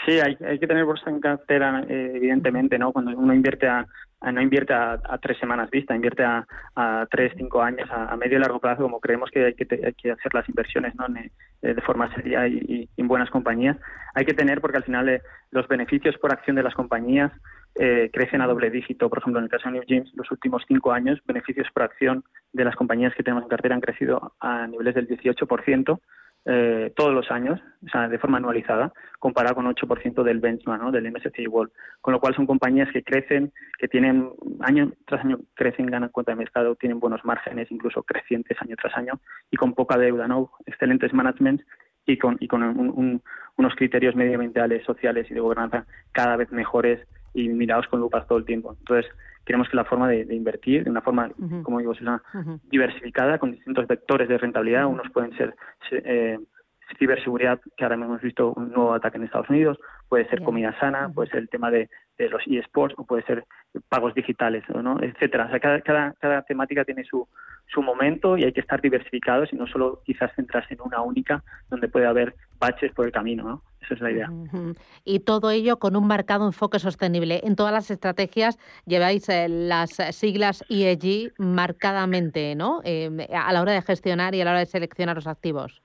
[0.06, 2.92] Sí, hay, que tener bolsa en cartera, eh, evidentemente, ¿no?
[2.92, 3.86] Cuando uno invierte a,
[4.32, 8.60] no invierte a, tres semanas vista, invierte a, tres, cinco años, a, medio y largo
[8.60, 11.04] plazo, como creemos que hay que, hacer las inversiones ¿no?
[11.60, 13.76] de forma seria y, en buenas compañías.
[14.14, 17.30] Hay que tener, porque al final los beneficios por acción de las compañías
[17.76, 19.08] eh, crecen a doble dígito.
[19.08, 22.24] Por ejemplo, en el caso de New James, los últimos cinco años, beneficios por acción
[22.52, 26.00] de las compañías que tenemos en cartera han crecido a niveles del 18%.
[26.46, 30.92] Eh, todos los años, o sea, de forma anualizada, comparado con 8% del benchmark, ¿no?
[30.92, 31.72] del MSCI World.
[32.02, 34.28] Con lo cual son compañías que crecen, que tienen
[34.60, 38.94] año tras año crecen, ganan cuenta de mercado, tienen buenos márgenes, incluso crecientes año tras
[38.96, 40.50] año, y con poca deuda, ¿no?
[40.66, 41.62] Excelentes management
[42.04, 43.22] y con, y con
[43.56, 47.00] unos criterios medioambientales, sociales y de gobernanza cada vez mejores
[47.34, 48.74] y mirados con lupas todo el tiempo.
[48.78, 49.10] Entonces,
[49.44, 51.30] creemos que la forma de, invertir, de una forma,
[51.62, 51.92] como digo,
[52.70, 55.54] diversificada, con distintos vectores de rentabilidad, unos pueden ser
[55.90, 56.38] eh,
[56.98, 61.10] ciberseguridad, que ahora hemos visto un nuevo ataque en Estados Unidos, puede ser comida sana,
[61.12, 61.88] puede ser el tema de,
[62.18, 63.44] los eSports, o puede ser
[63.88, 65.00] pagos digitales, ¿no?
[65.00, 65.46] etcétera.
[65.46, 67.26] O sea, cada, cada, cada temática tiene su,
[67.66, 71.42] su momento y hay que estar diversificados y no solo quizás centrarse en una única,
[71.70, 73.62] donde puede haber baches por el camino, ¿no?
[73.80, 74.30] Esa es la idea.
[75.04, 77.40] Y todo ello con un marcado enfoque sostenible.
[77.44, 82.80] En todas las estrategias lleváis eh, las siglas ESG marcadamente, ¿no?
[82.84, 85.82] Eh, a la hora de gestionar y a la hora de seleccionar los activos.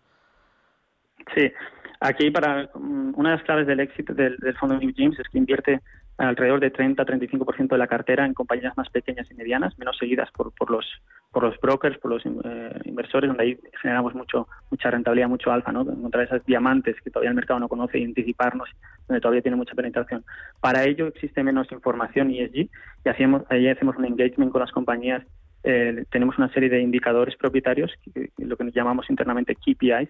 [1.35, 1.51] Sí,
[1.99, 5.37] aquí para mm, una de las claves del éxito del, fondo New James es que
[5.37, 5.81] invierte
[6.19, 10.51] alrededor de 30-35% de la cartera en compañías más pequeñas y medianas, menos seguidas por,
[10.69, 10.85] los
[11.31, 15.71] por los brokers, por los eh, inversores, donde ahí generamos mucho mucha rentabilidad, mucho alfa,
[15.71, 15.81] ¿no?
[15.81, 18.69] Encontrar esas diamantes que todavía el mercado no conoce y anticiparnos,
[19.07, 20.25] donde todavía tiene mucha penetración.
[20.59, 22.69] Para ello existe menos información ESG
[23.05, 25.23] y hacemos, ahí hacemos un engagement con las compañías.
[25.63, 27.91] Eh, tenemos una serie de indicadores propietarios,
[28.37, 30.09] lo que llamamos internamente KPIs,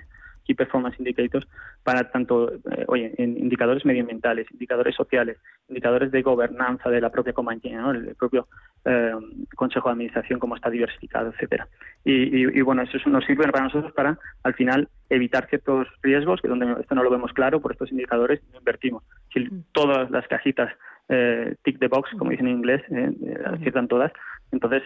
[0.49, 1.47] Key Performance Indicators,
[1.83, 7.33] para tanto, eh, oye, en indicadores medioambientales, indicadores sociales, indicadores de gobernanza de la propia
[7.33, 7.91] compañía, ¿no?
[7.91, 8.47] el, propio
[8.83, 9.11] eh,
[9.55, 11.67] consejo de administración, cómo está diversificado, etcétera.
[12.03, 16.81] Y, bueno, eso nos sirve para nosotros para, al final, evitar ciertos riesgos, que donde
[16.81, 19.03] esto no lo vemos claro, por estos indicadores no invertimos.
[19.31, 19.65] Si mm.
[19.71, 20.73] todas las cajitas
[21.09, 23.13] eh, tick the box, como dicen en inglés, eh,
[23.45, 24.11] aciertan todas,
[24.51, 24.81] entonces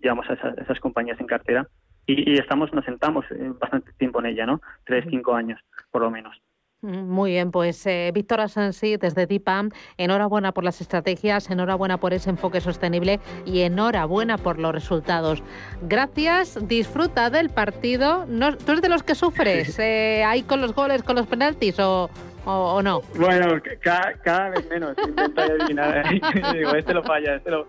[0.00, 1.66] llevamos a esas compañías en cartera
[2.06, 4.60] y, estamos, nos sentamos eh, bastante tiempo en ella, ¿no?
[4.84, 5.60] Tres, cinco años,
[5.90, 6.40] por lo menos.
[6.82, 12.14] Mm, muy bien, pues eh, Víctor Asensi desde DIPAM, enhorabuena por las estrategias, enhorabuena por
[12.14, 15.42] ese enfoque sostenible y enhorabuena por los resultados.
[15.82, 18.24] Gracias, disfruta del partido.
[18.26, 21.78] No, ¿Tú eres de los que sufres eh, ahí con los goles, con los penaltis
[21.80, 22.08] o,
[22.44, 23.02] o, no?
[23.16, 24.96] Bueno, cada, vez menos.
[24.98, 26.04] Intento adivinar.
[26.54, 27.66] Digo, este lo falla, este lo.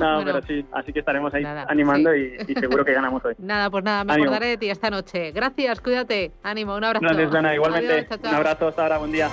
[0.00, 0.64] No, pero sí.
[0.72, 3.34] Así que estaremos ahí animando y, seguro que ganamos hoy.
[3.38, 5.32] Nada, pues nada, me acordaré de ti esta noche.
[5.32, 6.32] Gracias, cuídate.
[6.42, 7.04] Ánimo, un abrazo.
[7.04, 7.54] Gracias, Dana.
[7.54, 8.08] Igualmente.
[8.22, 9.28] Un abrazo, hasta ahora, buen día.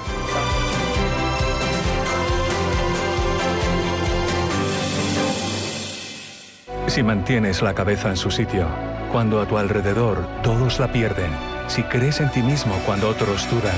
[6.87, 8.67] Si mantienes la cabeza en su sitio,
[9.11, 11.31] cuando a tu alrededor todos la pierden,
[11.67, 13.77] si crees en ti mismo cuando otros dudan,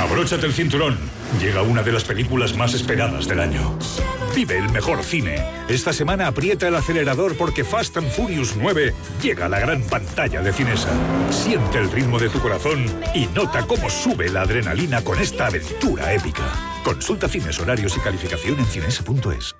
[0.00, 0.96] Abróchate el cinturón.
[1.42, 3.78] Llega una de las películas más esperadas del año.
[4.34, 5.44] Vive el mejor cine.
[5.68, 10.40] Esta semana aprieta el acelerador porque Fast and Furious 9 llega a la gran pantalla
[10.40, 10.88] de Cinesa.
[11.30, 16.14] Siente el ritmo de tu corazón y nota cómo sube la adrenalina con esta aventura
[16.14, 16.44] épica.
[16.82, 19.59] Consulta cines, horarios y calificación en cinesa.es.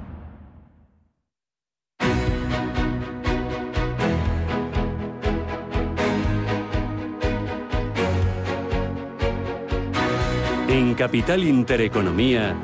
[10.71, 12.55] En Capital Intereconomía,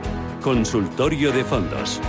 [0.41, 1.99] Consultorio de Fondos.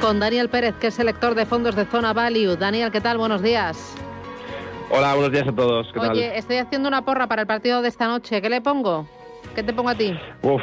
[0.00, 2.56] Con Daniel Pérez, que es el lector de fondos de Zona Value.
[2.56, 3.18] Daniel, ¿qué tal?
[3.18, 3.94] Buenos días.
[4.90, 5.86] Hola, buenos días a todos.
[5.92, 8.42] ¿Qué Oye, estoy haciendo una porra para el partido de esta noche.
[8.42, 9.06] ¿Qué le pongo?
[9.54, 10.18] ¿Qué te pongo a ti?
[10.42, 10.62] Uf,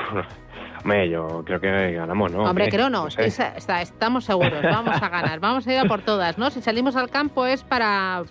[0.86, 2.44] Hombre, yo creo que ganamos, ¿no?
[2.44, 6.52] Hombre, creo no, estamos seguros, vamos a ganar, vamos a ir a por todas, ¿no?
[6.52, 8.22] Si salimos al campo es para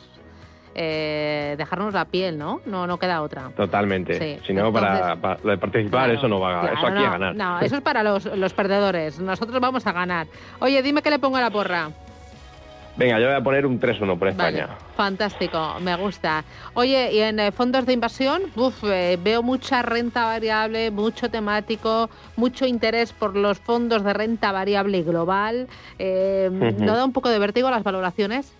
[0.72, 2.60] eh, dejarnos la piel, ¿no?
[2.64, 3.50] No, no queda otra.
[3.56, 4.38] Totalmente.
[4.46, 7.34] Si no, para, lo de participar, eso no va a ganar, eso aquí a ganar.
[7.34, 10.28] No, eso es para los, los perdedores, nosotros vamos a ganar.
[10.60, 11.90] Oye, dime qué le pongo a la porra.
[12.96, 14.68] Venga, yo voy a poner un 3-1 por España.
[14.96, 16.44] fantástico, me gusta.
[16.74, 18.42] Oye, y en eh, fondos de inversión,
[18.84, 25.02] eh, veo mucha renta variable, mucho temático, mucho interés por los fondos de renta variable
[25.02, 25.66] global.
[25.98, 28.56] Eh, ¿No da un poco de vértigo las valoraciones?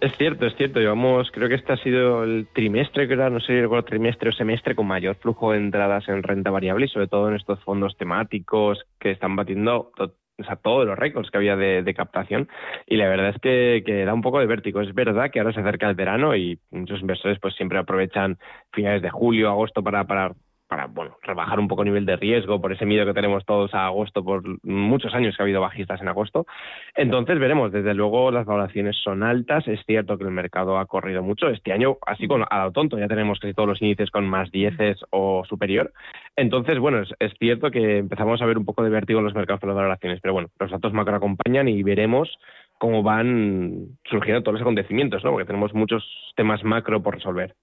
[0.00, 0.80] Es cierto, es cierto.
[0.80, 4.30] Llevamos, creo que este ha sido el trimestre, que era, no sé si recuerdo trimestre
[4.30, 7.60] o semestre, con mayor flujo de entradas en renta variable y sobre todo en estos
[7.60, 9.90] fondos temáticos que están batiendo
[10.38, 12.48] o sea, todos los récords que había de, captación
[12.86, 14.80] y la verdad es que, que, da un poco de vértigo.
[14.80, 18.38] Es verdad que ahora se acerca el verano y muchos inversores pues siempre aprovechan
[18.72, 20.32] finales de julio, agosto para, para
[20.68, 23.72] para bueno rebajar un poco el nivel de riesgo por ese miedo que tenemos todos
[23.74, 26.46] a agosto por muchos años que ha habido bajistas en agosto.
[26.94, 27.72] Entonces veremos.
[27.72, 29.66] Desde luego las valoraciones son altas.
[29.68, 31.48] Es cierto que el mercado ha corrido mucho.
[31.48, 34.50] Este año así con a lo tonto ya tenemos casi todos los índices con más
[34.50, 35.92] dieces o superior.
[36.36, 39.60] Entonces bueno es, cierto que empezamos a ver un poco de vértigo en los mercados
[39.60, 40.20] por las valoraciones.
[40.20, 42.38] Pero bueno los datos macro acompañan y veremos
[42.78, 46.04] cómo van surgiendo todos los acontecimientos no porque tenemos muchos
[46.36, 47.54] temas macro por resolver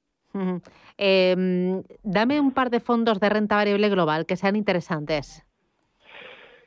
[0.97, 5.45] Em, dame un par de fondos de renta variable global que sean interesantes.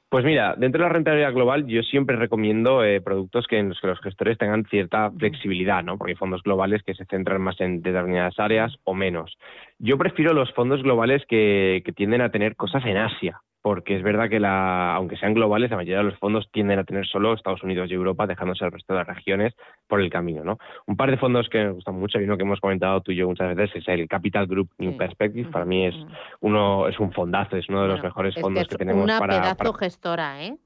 [0.09, 3.71] Pues mira, dentro de la renta variable global yo siempre recomiendo eh, productos que en
[3.71, 5.99] los que los gestores tengan cierta flexibilidad, ¿no?
[5.99, 9.37] Porque hay fondos globales que se centran más en determinadas áreas o menos.
[9.79, 14.31] Yo prefiero los fondos globales que tienden a tener cosas en Asia, porque es verdad
[14.31, 17.65] que la, aunque sean globales, la mayoría de los fondos tienden a tener solo Estados
[17.65, 19.55] Unidos y Europa, dejándose el resto de las regiones
[19.89, 20.45] por el camino.
[20.45, 20.59] ¿no?
[20.87, 23.17] Un par de fondos que me gustan mucho y uno que hemos comentado tú y
[23.17, 25.51] yo muchas veces es el Capital Group New Perspective.
[25.51, 25.97] Para mí es
[26.39, 29.41] uno es un fondazo, es uno de los mejores fondos que, tenemos una para.
[29.41, 30.57] pedazo gestora, ¿eh?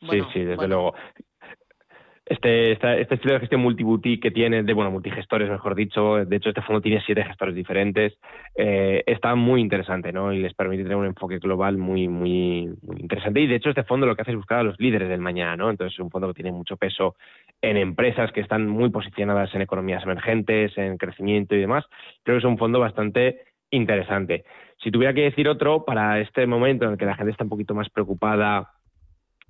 [0.00, 0.92] sí, sí, desde luego
[2.28, 6.50] este, este estilo de gestión multiboutique que tiene, de bueno, multigestores, mejor dicho, de hecho
[6.50, 8.18] este fondo tiene siete gestores diferentes,
[8.54, 10.32] eh, está muy interesante, ¿no?
[10.32, 13.40] Y les permite tener un enfoque global muy, muy, muy interesante.
[13.40, 15.56] Y de hecho este fondo lo que hace es buscar a los líderes del mañana,
[15.56, 15.70] ¿no?
[15.70, 17.16] Entonces es un fondo que tiene mucho peso
[17.62, 21.84] en empresas que están muy posicionadas en economías emergentes, en crecimiento y demás.
[22.22, 24.44] Creo que es un fondo bastante interesante.
[24.82, 27.50] Si tuviera que decir otro, para este momento en el que la gente está un
[27.50, 28.70] poquito más preocupada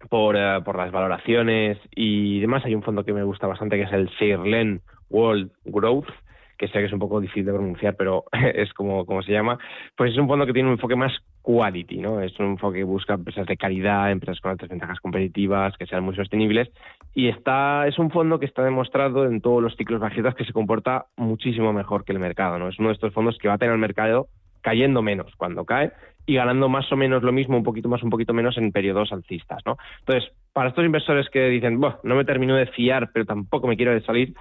[0.09, 2.65] por, eh, por las valoraciones y demás.
[2.65, 4.81] Hay un fondo que me gusta bastante que es el Seirlen
[5.11, 6.09] World Growth,
[6.57, 8.25] que sé que es un poco difícil de pronunciar, pero
[8.55, 9.59] es como, como se llama.
[9.97, 12.21] Pues es un fondo que tiene un enfoque más quality, ¿no?
[12.21, 16.05] Es un enfoque que busca empresas de calidad, empresas con altas ventajas competitivas, que sean
[16.05, 16.69] muy sostenibles.
[17.15, 20.53] Y está, es un fondo que está demostrado en todos los ciclos bajistas que se
[20.53, 22.69] comporta muchísimo mejor que el mercado, ¿no?
[22.69, 24.29] Es uno de estos fondos que va a tener el mercado
[24.61, 25.93] cayendo menos cuando cae
[26.29, 29.11] y ganando más o menos lo mismo, un poquito más, un poquito menos en periodos
[29.13, 29.79] alcistas, ¿no?
[30.01, 33.79] Entonces, para estos inversores que dicen, bueno, no me termino de fiar, pero tampoco me
[33.79, 34.35] quiero de salir,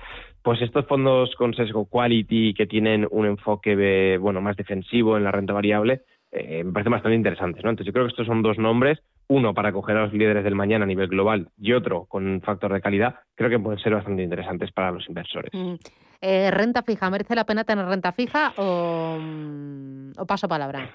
[0.43, 5.31] pues estos fondos con sesgo quality que tienen un enfoque, bueno, más defensivo en la
[5.31, 6.01] renta variable,
[6.33, 7.69] eh, me parecen bastante interesantes, ¿no?
[7.69, 10.55] Entonces, yo creo que estos son dos nombres, uno para coger a los líderes del
[10.55, 13.93] mañana a nivel global y otro con un factor de calidad, creo que pueden ser
[13.93, 15.53] bastante interesantes para los inversores.
[15.53, 15.75] Mm.
[16.19, 17.09] Eh, ¿Renta fija?
[17.09, 20.89] ¿Merece la pena tener renta fija o, mm, o paso palabra?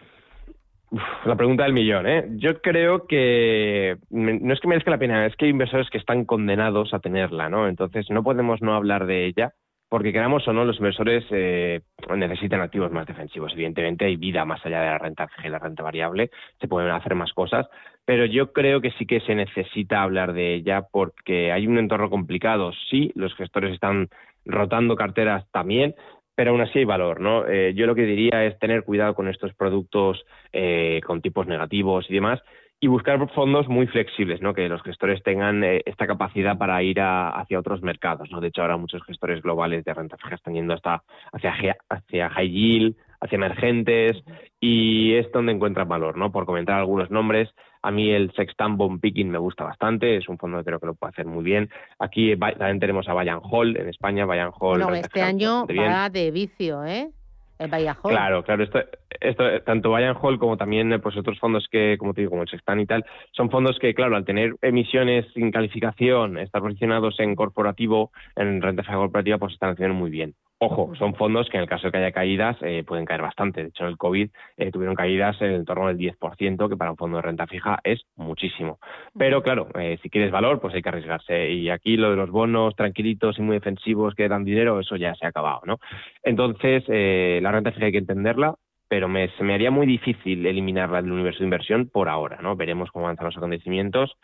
[1.24, 2.26] La pregunta del millón, ¿eh?
[2.36, 6.24] Yo creo que no es que merezca la pena, es que hay inversores que están
[6.24, 7.66] condenados a tenerla, ¿no?
[7.68, 9.54] Entonces no podemos no hablar de ella,
[9.88, 11.80] porque queramos o no, los inversores eh,
[12.16, 13.52] necesitan activos más defensivos.
[13.52, 16.30] Evidentemente hay vida más allá de la renta fija y la renta variable,
[16.60, 17.66] se pueden hacer más cosas,
[18.04, 22.10] pero yo creo que sí que se necesita hablar de ella porque hay un entorno
[22.10, 22.72] complicado.
[22.90, 24.08] Sí, los gestores están
[24.44, 25.94] rotando carteras también,
[26.34, 27.46] pero aún así hay valor, ¿no?
[27.46, 32.06] Eh, yo lo que diría es tener cuidado con estos productos eh, con tipos negativos
[32.08, 32.40] y demás
[32.80, 34.54] y buscar fondos muy flexibles, ¿no?
[34.54, 38.40] Que los gestores tengan eh, esta capacidad para ir hacia otros mercados, ¿no?
[38.40, 42.50] De hecho, ahora muchos gestores globales de renta fija están yendo hasta hacia, hacia high
[42.50, 44.22] yield, hacia emergentes
[44.60, 46.32] y es donde encuentran valor, ¿no?
[46.32, 47.48] Por comentar algunos nombres,
[47.82, 50.86] a mí el Sextant Bond Picking me gusta bastante, es un fondo que creo que
[50.86, 51.70] lo puede hacer muy bien.
[52.00, 54.80] Aquí también tenemos a Bayern Hall en España, Bayern Hall.
[54.80, 57.10] No, este año va de vicio, ¿eh?
[57.58, 58.10] El Bayern Hall.
[58.10, 58.80] Claro, claro, esto,
[59.20, 62.48] esto, tanto Bayern Hall como también pues otros fondos que, como te digo, como el
[62.48, 67.36] Sextant y tal, son fondos que, claro, al tener emisiones sin calificación, estar posicionados en
[67.36, 70.34] corporativo, en renta fija corporativa, pues están haciendo muy bien.
[70.64, 73.62] Ojo, son fondos que en el caso de que haya caídas eh, pueden caer bastante.
[73.62, 76.96] De hecho, en el COVID eh, tuvieron caídas en torno del 10%, que para un
[76.96, 78.78] fondo de renta fija es muchísimo.
[79.18, 81.50] Pero claro, eh, si quieres valor, pues hay que arriesgarse.
[81.50, 85.16] Y aquí lo de los bonos tranquilitos y muy defensivos que dan dinero, eso ya
[85.16, 85.80] se ha acabado, ¿no?
[86.22, 88.54] Entonces, la renta fija hay que entenderla,
[88.86, 92.54] pero me, se me haría muy difícil eliminarla del universo de inversión por ahora, ¿no?
[92.54, 94.16] Veremos cómo avanzan los acontecimientos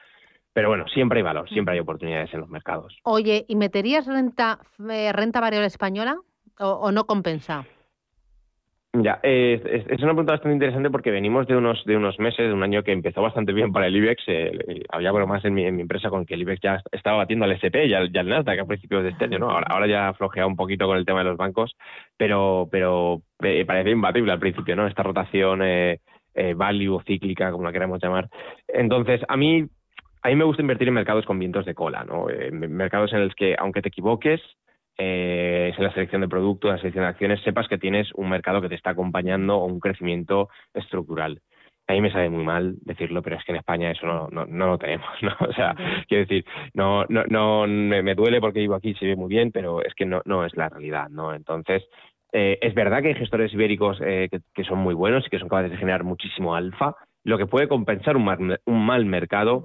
[0.55, 2.97] pero bueno, siempre hay valor, siempre hay oportunidades en los mercados.
[3.05, 6.19] Oye, ¿y meterías renta, renta variable española?
[6.61, 7.65] O, no compensa?
[8.95, 9.63] Ya, es,
[10.03, 12.93] una pregunta bastante interesante porque venimos de unos de unos meses, de un año que
[12.93, 14.23] empezó bastante bien para el IBEX.
[14.27, 17.45] Eh, había bromas en mi, en mi empresa con que el IBEX ya estaba batiendo
[17.45, 19.51] al SP y al, Nasdaq a principios de este año, ¿no?
[19.51, 21.77] Ahora, ahora ya ha flojeado un poquito con el tema de los bancos,
[22.17, 24.87] pero pero eh, parecía imbatible al principio, ¿no?
[24.87, 26.01] Esta rotación eh,
[26.35, 28.29] eh, value o cíclica, como la queramos llamar.
[28.67, 29.67] Entonces, a mí
[30.23, 32.27] a mí me gusta invertir en mercados con vientos de cola, ¿no?
[32.51, 34.41] mercados en los que, aunque te equivoques,
[34.99, 38.61] eh, en la selección de productos, la selección de acciones, sepas que tienes un mercado
[38.61, 41.41] que te está acompañando o un crecimiento estructural.
[41.87, 44.45] A mí me sabe muy mal decirlo, pero es que en España eso no, no,
[44.45, 45.35] no lo tenemos, ¿no?
[45.49, 45.75] O sea,
[46.07, 46.45] quiero decir,
[46.75, 50.05] no, no, no me, duele porque vivo aquí, se ve muy bien, pero es que
[50.05, 51.33] no, no es la realidad, ¿no?
[51.33, 51.85] Entonces,
[52.33, 55.49] eh, es verdad que hay gestores ibéricos eh, que, son muy buenos y que son
[55.49, 56.95] capaces de generar muchísimo alfa,
[57.25, 59.65] lo que puede compensar un, un mal mercado,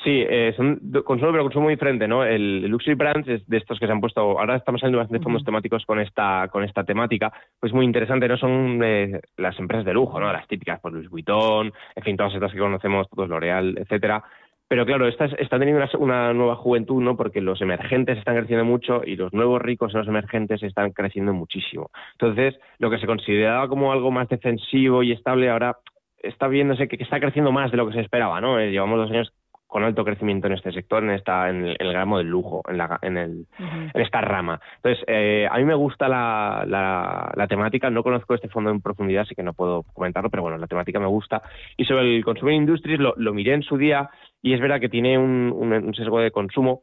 [0.04, 2.24] Sí, eh, son consumo, pero consumo diferente, ¿no?
[2.24, 5.44] El, Luxury Brands es de estos que se han puesto, ahora estamos saliendo bastante fondos
[5.44, 8.36] temáticos con esta con esta temática, pues muy interesante, ¿no?
[8.36, 10.34] Son eh, las empresas de lujo, ¿no?
[10.34, 14.24] Las típicas, por pues Louis Vuitton, en fin, todas estas que conocemos, todos L'Oreal, etcétera.
[14.68, 17.16] Pero claro, estas están teniendo una, nueva juventud, ¿no?
[17.18, 21.34] Porque los emergentes están creciendo mucho y los nuevos ricos en los emergentes están creciendo
[21.34, 21.92] muchísimo.
[22.14, 25.76] Entonces, lo que se consideraba como algo más defensivo y estable ahora
[26.24, 28.60] está viéndose que, está creciendo más de lo que se esperaba, ¿no?
[28.60, 29.34] Eh, llevamos dos años
[29.72, 33.00] con alto crecimiento en este sector, en esta, en el, gramo del lujo, en, la,
[33.02, 34.60] en, el, en esta rama.
[34.76, 39.22] Entonces, eh, a mí me gusta la, la, temática, no conozco este fondo en profundidad,
[39.22, 41.42] así que no puedo comentarlo, pero bueno, la temática me gusta.
[41.78, 44.10] Y sobre el Consumer Industries lo, lo miré en su día
[44.44, 46.82] y es verdad que tiene un, un, sesgo de consumo.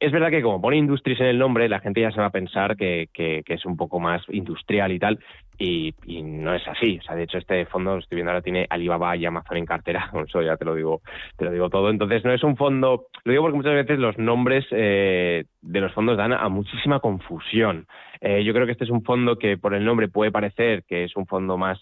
[0.00, 2.30] Es verdad que como pone Industries en el nombre, la gente ya se va a
[2.30, 5.20] pensar que, que, es un poco más industrial y tal,
[5.58, 6.98] y, no es así.
[6.98, 10.10] O sea, de hecho, este fondo, estoy viendo ahora, tiene Alibaba y Amazon en cartera,
[10.26, 11.02] eso ya te lo digo,
[11.36, 11.90] te lo digo todo.
[11.90, 15.92] Entonces, no es un fondo, lo digo porque muchas veces los nombres eh, de los
[15.92, 17.86] fondos dan a muchísima confusión.
[18.20, 21.04] Eh, yo creo que este es un fondo que por el nombre puede parecer que
[21.04, 21.78] es un fondo más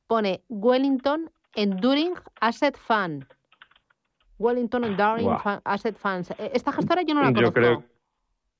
[0.06, 3.26] pone Wellington Enduring Asset Fund.
[4.38, 5.30] Wellington Enduring
[5.64, 6.32] Asset Funds.
[6.32, 7.45] E, esta gestora yo no la conozco.
[7.45, 7.84] Yo creo,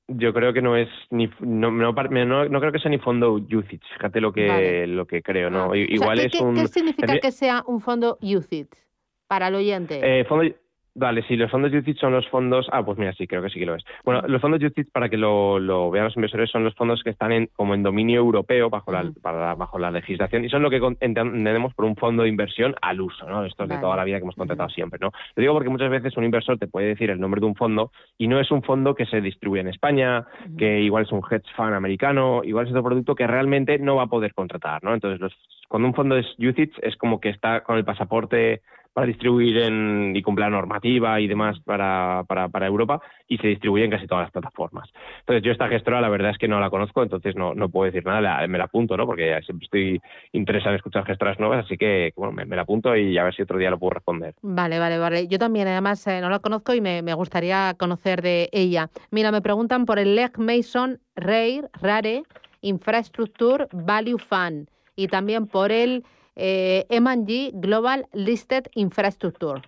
[0.08, 3.88] yo creo que no es ni no, no, no, creo que sea ni fondo UCITS,
[3.94, 5.72] fíjate lo que lo que creo, ¿no?
[5.72, 5.78] Ah.
[5.78, 8.88] Igual es ¿qué, un ¿Qué significa que sea un fondo UCITS
[9.28, 10.00] para el oyente?
[10.04, 10.54] Eh, fondo
[10.94, 12.68] Vale, sí, los fondos UCITS son los fondos.
[12.70, 13.84] Ah, pues mira, sí, creo que sí que lo es.
[14.04, 17.12] Bueno, los fondos UCITS, para que lo, lo, vean los inversores, son los fondos que
[17.12, 20.70] están en, como en dominio europeo bajo la, para, bajo la legislación y son lo
[20.70, 23.46] que entendemos por un fondo de inversión al uso, ¿no?
[23.46, 25.12] Esto es de toda la vida que hemos contratado siempre, ¿no?
[25.36, 27.92] Lo digo porque muchas veces un inversor te puede decir el nombre de un fondo
[28.18, 30.26] y no es un fondo que se distribuye en España,
[30.58, 34.04] que igual es un hedge fund americano, igual es otro producto que realmente no va
[34.04, 34.94] a poder contratar, ¿no?
[34.94, 35.34] Entonces, los,
[35.70, 38.62] cuando un fondo es UCITS es como que está con el pasaporte
[38.94, 43.48] para distribuir en, y cumplir la normativa y demás para, para, para, Europa y se
[43.48, 44.90] distribuye en casi todas las plataformas.
[45.20, 47.86] Entonces yo esta gestora la verdad es que no la conozco, entonces no, no puedo
[47.86, 49.06] decir nada, me la apunto, ¿no?
[49.06, 50.02] Porque siempre estoy
[50.34, 53.42] interesado en escuchar gestoras nuevas, así que bueno, me, la apunto y a ver si
[53.42, 54.36] otro día lo puedo responder.
[54.42, 55.28] Vale, vale, vale.
[55.28, 58.90] Yo también además eh, no la conozco y me, me, gustaría conocer de ella.
[59.10, 62.24] Mira, me preguntan por el Leg Mason Rare, Rare
[62.62, 66.04] Infrastructure Value Fund y también por el
[66.36, 69.62] eh, M&G Global Listed Infrastructure.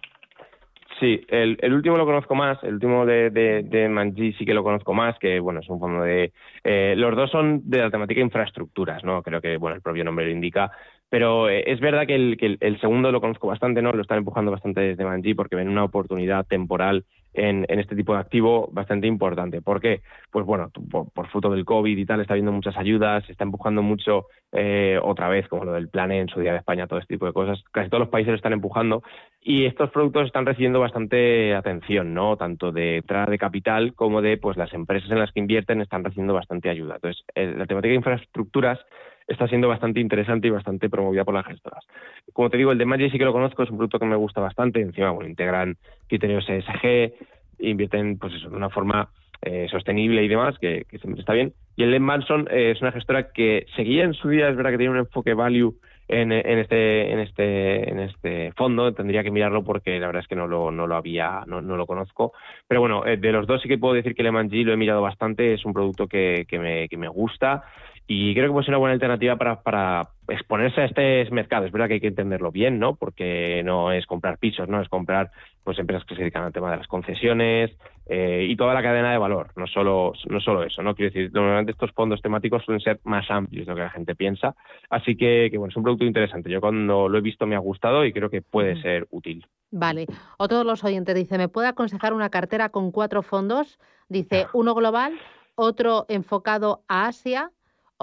[0.99, 4.93] Sí, el, último lo conozco más, el último de, de, M&G sí que lo conozco
[4.93, 6.31] más, que bueno, es un fondo de...
[6.63, 9.21] Eh, los dos son de la temática infraestructuras, ¿no?
[9.21, 10.71] Creo que, bueno, el propio nombre lo indica,
[11.09, 13.91] pero eh, es verdad que, el, el, segundo lo conozco bastante, ¿no?
[13.91, 18.19] Lo están empujando bastante desde M&G porque ven una oportunidad temporal en, este tipo de
[18.19, 19.61] activo bastante importante.
[19.61, 20.01] ¿Por qué?
[20.31, 23.81] Pues bueno, por, fruto del COVID y tal, está habiendo muchas ayudas, se está empujando
[23.81, 27.15] mucho eh, otra vez, como lo del plan en su día de España, todo este
[27.15, 27.63] tipo de cosas.
[27.71, 29.03] Casi todos los países lo están empujando
[29.41, 32.37] y estos productos están recibiendo bastante atención, ¿no?
[32.37, 36.03] Tanto de entrada de capital como de pues las empresas en las que invierten están
[36.03, 36.95] recibiendo bastante ayuda.
[36.95, 38.79] Entonces, eh, la temática de infraestructuras
[39.27, 41.85] está siendo bastante interesante y bastante promovida por las gestoras.
[42.33, 44.15] Como te digo, el de Magic sí que lo conozco, es un producto que me
[44.15, 47.13] gusta bastante, encima bueno, integran criterios ESG,
[47.59, 49.09] invierten pues eso, de una forma
[49.41, 51.53] eh, sostenible y demás, que, siempre está bien.
[51.75, 54.71] Y el de Manson eh, es una gestora que seguía en su día, es verdad
[54.71, 55.75] que tiene un enfoque value
[56.07, 60.35] en, este en este en este fondo tendría que mirarlo porque la verdad es que
[60.35, 62.33] no lo, no lo había no, no lo conozco
[62.67, 64.77] pero bueno eh, de los dos sí que puedo decir que el M&G lo he
[64.77, 67.63] mirado bastante es un producto que, que, me, que me gusta
[68.05, 71.65] Y creo que puede ser una buena alternativa para, para exponerse a este mercado.
[71.65, 72.95] Es verdad que hay que entenderlo bien, ¿no?
[72.95, 74.81] Porque no es comprar pisos, ¿no?
[74.81, 75.31] Es comprar
[75.63, 77.71] pues empresas que se dedican al tema de las concesiones
[78.07, 80.93] eh, y toda la cadena de valor, no solo, no solo eso, ¿no?
[80.93, 84.15] Quiero decir, normalmente estos fondos temáticos suelen ser más amplios de lo que la gente
[84.15, 84.55] piensa.
[84.89, 86.49] Así que, que bueno, es un producto interesante.
[86.49, 89.45] Yo cuando lo he visto me ha gustado y creo que puede ser útil.
[89.71, 90.05] Vale.
[90.37, 93.79] O todos los oyentes dice, ¿me puede aconsejar una cartera con cuatro fondos?
[94.09, 95.13] Dice, uno global,
[95.55, 97.51] otro enfocado a Asia,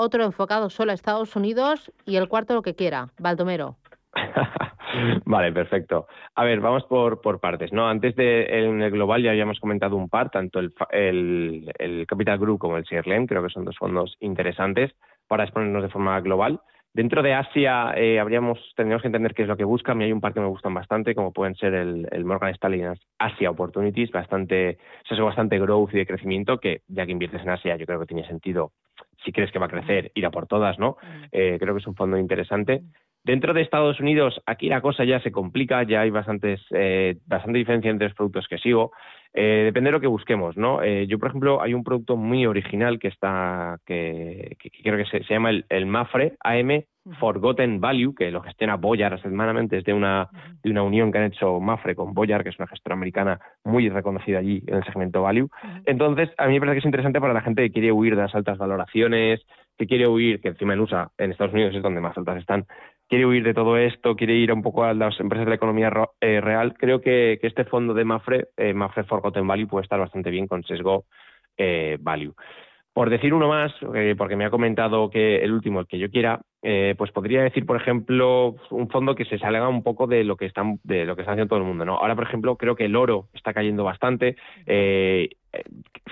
[0.00, 3.08] otro enfocado solo a Estados Unidos y el cuarto lo que quiera.
[3.18, 3.76] Baldomero.
[5.24, 6.06] vale, perfecto.
[6.34, 7.72] A ver, vamos por, por partes.
[7.72, 7.88] ¿no?
[7.88, 12.76] Antes de el global ya habíamos comentado un par, tanto el, el, Capital Group como
[12.76, 14.92] el CRLM, creo que son dos fondos interesantes
[15.28, 16.60] para exponernos de forma global.
[16.92, 20.12] Dentro de Asia eh, habríamos, tendríamos que entender qué es lo que buscan y hay
[20.12, 22.82] un par que me gustan bastante, como pueden ser el, Morgan Stanley
[23.16, 24.78] Asia Opportunities, bastante,
[25.08, 28.06] es bastante growth y de crecimiento, que ya que inviertes en Asia yo creo que
[28.06, 28.72] tiene sentido,
[29.24, 30.96] si crees que va a crecer, ir a por todas, ¿no?
[31.32, 32.82] Eh, creo que es un fondo interesante.
[33.22, 37.58] Dentro de Estados Unidos, aquí la cosa ya se complica, ya hay bastantes, eh, bastante
[37.58, 38.92] diferencia entre los productos que sigo.
[39.34, 40.82] Eh, depende de lo que busquemos, ¿no?
[40.82, 45.22] Eh, yo, por ejemplo, hay un producto muy original que está, que, creo que se,
[45.32, 46.82] llama el, Mafre AM
[47.20, 50.28] Forgotten Value, que lo gestiona Boyar semanalmente, es de una,
[50.62, 53.88] de una unión que han hecho Mafre con Boyar, que es una gestora americana muy
[53.88, 55.48] reconocida allí en el segmento Value.
[55.84, 58.22] Entonces, a mí me parece que es interesante para la gente que quiere huir de
[58.22, 59.40] las altas valoraciones,
[59.78, 62.66] que quiere huir, que encima en USA, en Estados Unidos es donde más altas están,
[63.10, 65.92] quiere huir de todo esto, quiere ir un poco a las empresas de la economía
[66.20, 70.30] eh, real, creo que, este fondo de Mafre, eh, Mafre Forgotten Value, puede estar bastante
[70.30, 71.06] bien con sesgo
[71.56, 72.34] eh, value.
[73.00, 76.10] Por decir uno más, eh, porque me ha comentado que el último, el que yo
[76.10, 80.22] quiera, eh, pues podría decir, por ejemplo, un fondo que se salga un poco de
[80.22, 81.86] lo que están, de lo que está haciendo todo el mundo.
[81.86, 81.96] ¿no?
[81.96, 84.36] Ahora, por ejemplo, creo que el oro está cayendo bastante.
[84.66, 85.30] Eh,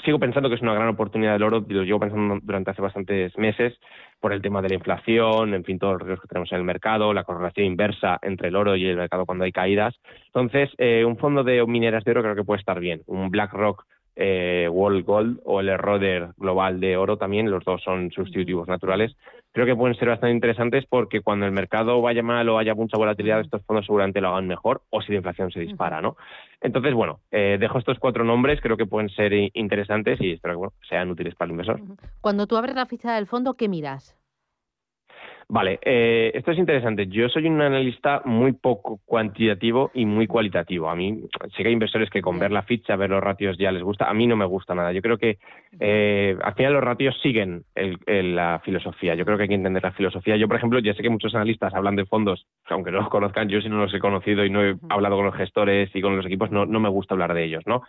[0.02, 3.36] sigo pensando que es una gran oportunidad del oro, lo llevo pensando durante hace bastantes
[3.36, 3.78] meses,
[4.18, 6.64] por el tema de la inflación, en fin, todos los riesgos que tenemos en el
[6.64, 9.94] mercado, la correlación inversa entre el oro y el mercado cuando hay caídas.
[10.28, 10.70] Entonces,
[11.04, 13.02] un fondo de mineras de oro creo que puede estar bien.
[13.06, 13.84] Un BlackRock
[14.20, 19.16] eh, World Gold o el Roder Global de Oro también, los dos son sustitutivos naturales.
[19.52, 22.98] Creo que pueden ser bastante interesantes porque cuando el mercado vaya mal o haya mucha
[22.98, 26.16] volatilidad, estos fondos seguramente lo hagan mejor o si la inflación se dispara, ¿no?
[26.60, 30.88] Entonces, bueno, eh, dejo estos cuatro nombres, creo que pueden ser interesantes y espero que
[30.88, 31.80] sean útiles para el inversor.
[32.20, 34.17] Cuando tú abres la ficha del fondo, ¿qué miras?
[35.50, 37.06] Vale, eh, esto es interesante.
[37.06, 40.90] Yo soy un analista muy poco cuantitativo y muy cualitativo.
[40.90, 41.22] A mí
[41.56, 44.10] sé que hay inversores que con ver la ficha, ver los ratios ya les gusta.
[44.10, 44.92] A mí no me gusta nada.
[44.92, 45.38] Yo creo que
[45.80, 49.14] eh, al final los ratios siguen la filosofía.
[49.14, 50.36] Yo creo que hay que entender la filosofía.
[50.36, 53.48] Yo, por ejemplo, ya sé que muchos analistas hablan de fondos, aunque no los conozcan,
[53.48, 56.14] yo si no los he conocido y no he hablado con los gestores y con
[56.14, 57.82] los equipos, no, no me gusta hablar de ellos, ¿no?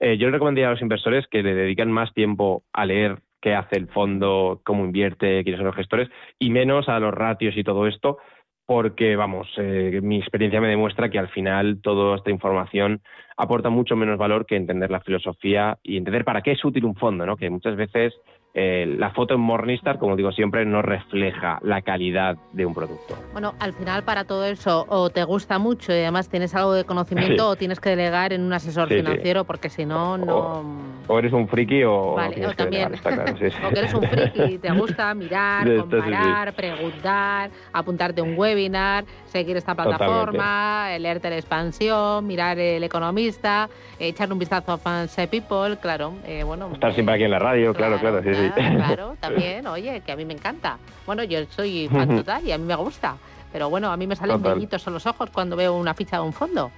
[0.00, 3.54] Eh, yo le recomendaría a los inversores que le dediquen más tiempo a leer qué
[3.54, 7.62] hace el fondo, cómo invierte, quiénes son los gestores, y menos a los ratios y
[7.62, 8.18] todo esto,
[8.66, 13.02] porque, vamos, eh, mi experiencia me demuestra que al final toda esta información
[13.36, 16.96] aporta mucho menos valor que entender la filosofía y entender para qué es útil un
[16.96, 17.36] fondo, ¿no?
[17.36, 18.14] Que muchas veces
[18.58, 23.14] eh, la foto en Morningstar, como digo siempre, no refleja la calidad de un producto.
[23.32, 26.84] Bueno, al final para todo eso o te gusta mucho y además tienes algo de
[26.84, 30.64] conocimiento o tienes que delegar en un asesor financiero porque si no, no...
[31.06, 32.14] O, eres un friki o...
[32.14, 32.94] Vale, o también.
[32.94, 39.04] o que eres un friki y te gusta mirar, comparar, preguntar, apuntarte a un webinar,
[39.26, 45.76] seguir esta plataforma, leerte la expansión, mirar el economista, echarle un vistazo a Fans People,
[45.78, 46.70] claro, eh, bueno...
[46.72, 48.45] Estar siempre aquí en la radio, claro, claro, sí, sí.
[48.76, 50.78] Claro, también, oye, que a mí me encanta.
[51.06, 53.16] Bueno, yo soy fan total y a mí me gusta.
[53.52, 56.22] Pero bueno, a mí me salen bellitos en los ojos cuando veo una ficha de
[56.22, 56.70] un fondo.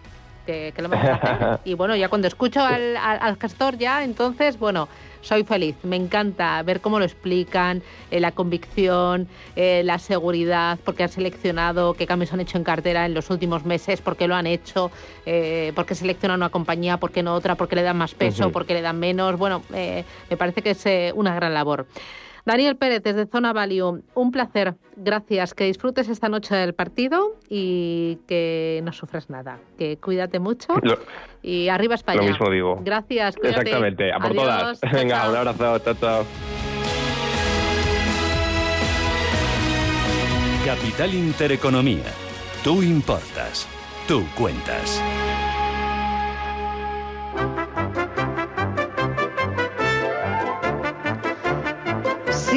[0.49, 1.61] Que, lo vamos a hacer.
[1.65, 4.89] Y bueno, ya cuando escucho al, al, gestor ya, entonces, bueno,
[5.21, 5.77] soy feliz.
[5.83, 11.93] Me encanta ver cómo lo explican, eh, la convicción, eh, la seguridad, porque han seleccionado,
[11.93, 14.91] qué cambios han hecho en cartera en los últimos meses, por qué lo han hecho,
[15.27, 18.15] eh, por qué seleccionan una compañía, por qué no otra, por qué le dan más
[18.15, 19.37] peso, por qué le dan menos.
[19.37, 21.87] Bueno, me parece que es una gran labor.
[22.49, 24.75] Daniel Pérez, desde Zona Value, un placer.
[24.97, 25.53] Gracias.
[25.53, 29.59] Que disfrutes esta noche del partido y que no sufras nada.
[29.77, 30.73] Que cuídate mucho.
[31.43, 32.23] y arriba España.
[32.23, 32.81] Lo mismo digo.
[32.83, 33.37] Gracias.
[33.43, 34.11] Exactamente.
[34.11, 34.81] A por todas.
[34.81, 35.79] Venga, un abrazo.
[35.81, 36.25] Chao, chao.
[40.65, 42.07] Capital Intereconomía.
[42.65, 43.69] Tú importas.
[44.07, 45.03] Tú cuentas.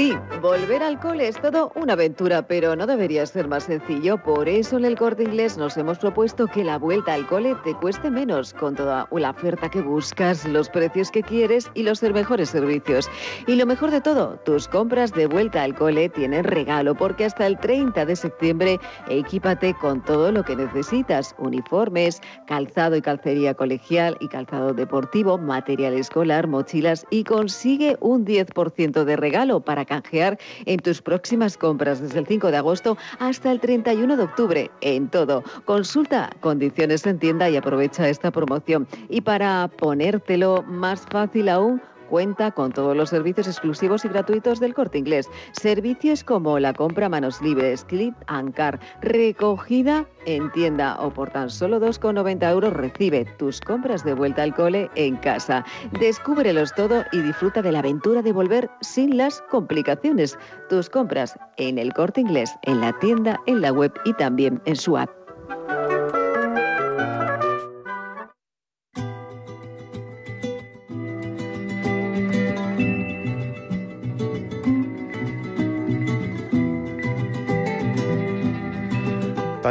[0.02, 4.18] Sí, volver al cole es todo una aventura, pero no debería ser más sencillo.
[4.18, 7.76] Por eso en el corte inglés nos hemos propuesto que la vuelta al cole te
[7.76, 12.50] cueste menos, con toda la oferta que buscas, los precios que quieres y los mejores
[12.50, 13.12] servicios.
[13.46, 17.46] Y lo mejor de todo, tus compras de vuelta al cole tienen regalo, porque hasta
[17.46, 24.18] el 30 de septiembre equípate con todo lo que necesitas: uniformes, calzado y calcería colegial
[24.20, 30.80] y calzado deportivo, material escolar, mochilas y consigue un 10% de regalo para canjear en
[30.80, 35.44] tus próximas compras desde el 5 de agosto hasta el 31 de octubre en todo.
[35.66, 38.88] Consulta condiciones en tienda y aprovecha esta promoción.
[39.10, 41.82] Y para ponértelo más fácil aún,
[42.12, 45.30] cuenta con todos los servicios exclusivos y gratuitos del corte inglés.
[45.54, 51.50] Servicios como la compra manos libres, clip and car, recogida en tienda o por tan
[51.50, 55.64] solo 2,90 euros recibe tus compras de vuelta al cole en casa.
[56.02, 60.38] Descúbrelos todo y disfruta de la aventura de volver sin las complicaciones.
[60.70, 64.76] Tus compras en el corte inglés, en la tienda, en la web y también en
[64.76, 65.21] su app.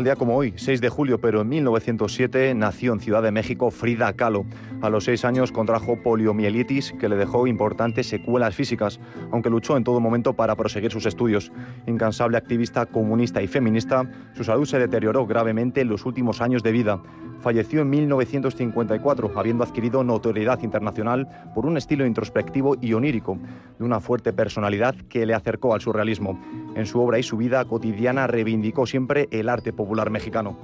[0.00, 3.70] Tal día como hoy, 6 de julio, pero en 1907, nació en Ciudad de México
[3.70, 4.46] Frida Kahlo.
[4.80, 8.98] A los seis años contrajo poliomielitis que le dejó importantes secuelas físicas,
[9.30, 11.52] aunque luchó en todo momento para proseguir sus estudios.
[11.86, 16.72] Incansable activista comunista y feminista, su salud se deterioró gravemente en los últimos años de
[16.72, 17.02] vida.
[17.40, 23.38] Falleció en 1954, habiendo adquirido notoriedad internacional por un estilo introspectivo y onírico,
[23.78, 26.38] de una fuerte personalidad que le acercó al surrealismo.
[26.74, 30.56] En su obra y su vida cotidiana reivindicó siempre el arte popular mexicano.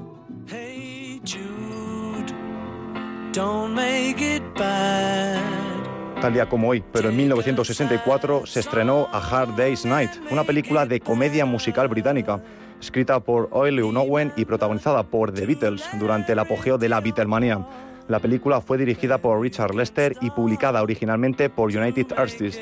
[6.20, 10.86] Tal día como hoy, pero en 1964 se estrenó A Hard Day's Night, una película
[10.86, 12.40] de comedia musical británica,
[12.80, 17.66] escrita por Oily Owen y protagonizada por The Beatles durante el apogeo de la Beatlemania.
[18.08, 22.60] La película fue dirigida por Richard Lester y publicada originalmente por United Artists.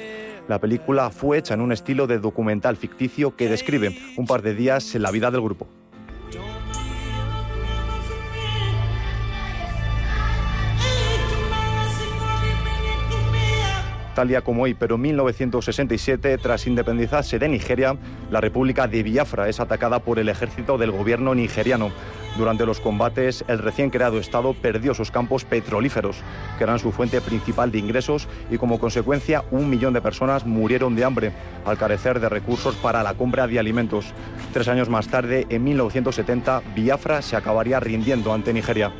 [0.48, 4.54] La película fue hecha en un estilo de documental ficticio que describe un par de
[4.54, 5.66] días en la vida del grupo.
[14.14, 17.96] Tal día como hoy, pero en 1967, tras independizarse de Nigeria,
[18.30, 21.90] la República de Biafra es atacada por el ejército del gobierno nigeriano.
[22.38, 26.18] Durante los combates, el recién creado Estado perdió sus campos petrolíferos,
[26.58, 30.94] que eran su fuente principal de ingresos, y como consecuencia un millón de personas murieron
[30.94, 31.32] de hambre,
[31.64, 34.06] al carecer de recursos para la compra de alimentos.
[34.52, 38.92] Tres años más tarde, en 1970, Biafra se acabaría rindiendo ante Nigeria.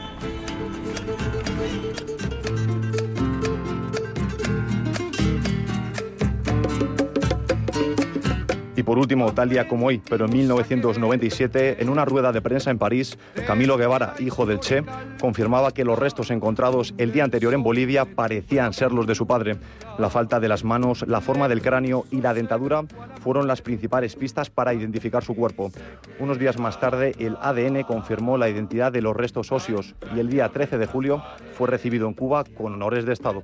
[8.85, 12.79] Por último, tal día como hoy, pero en 1997, en una rueda de prensa en
[12.79, 14.85] París, Camilo Guevara, hijo del Che,
[15.21, 19.27] confirmaba que los restos encontrados el día anterior en Bolivia parecían ser los de su
[19.27, 19.57] padre.
[19.99, 22.85] La falta de las manos, la forma del cráneo y la dentadura
[23.23, 25.71] fueron las principales pistas para identificar su cuerpo.
[26.19, 30.29] Unos días más tarde, el ADN confirmó la identidad de los restos óseos y el
[30.29, 31.23] día 13 de julio
[31.57, 33.43] fue recibido en Cuba con honores de Estado.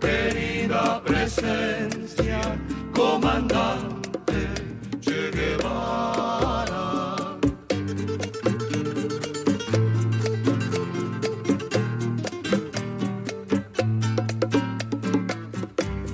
[0.00, 2.40] querida presencia,
[2.92, 4.09] comandante.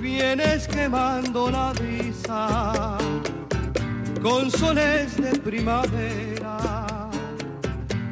[0.01, 2.97] Vienes quemando la brisa
[4.21, 6.57] con soles de primavera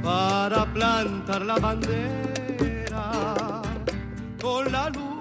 [0.04, 3.12] para plantar la bandera
[4.42, 5.15] con la luz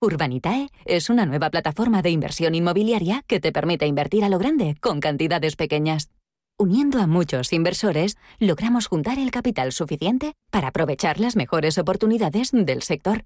[0.00, 4.76] Urbanitae es una nueva plataforma de inversión inmobiliaria que te permite invertir a lo grande
[4.80, 6.08] con cantidades pequeñas.
[6.56, 12.82] Uniendo a muchos inversores, logramos juntar el capital suficiente para aprovechar las mejores oportunidades del
[12.82, 13.24] sector.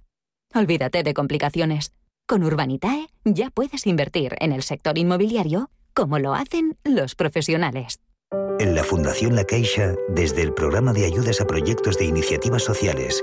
[0.54, 1.92] Olvídate de complicaciones.
[2.26, 8.00] Con Urbanitae ya puedes invertir en el sector inmobiliario como lo hacen los profesionales.
[8.58, 13.22] En la Fundación La Caixa, desde el programa de ayudas a proyectos de iniciativas sociales,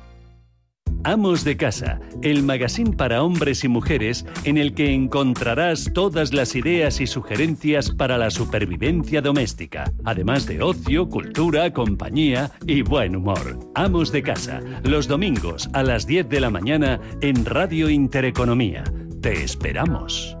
[1.03, 6.55] Amos de Casa, el magazine para hombres y mujeres en el que encontrarás todas las
[6.55, 13.59] ideas y sugerencias para la supervivencia doméstica, además de ocio, cultura, compañía y buen humor.
[13.73, 18.83] Amos de Casa, los domingos a las 10 de la mañana en Radio Intereconomía.
[19.21, 20.40] Te esperamos.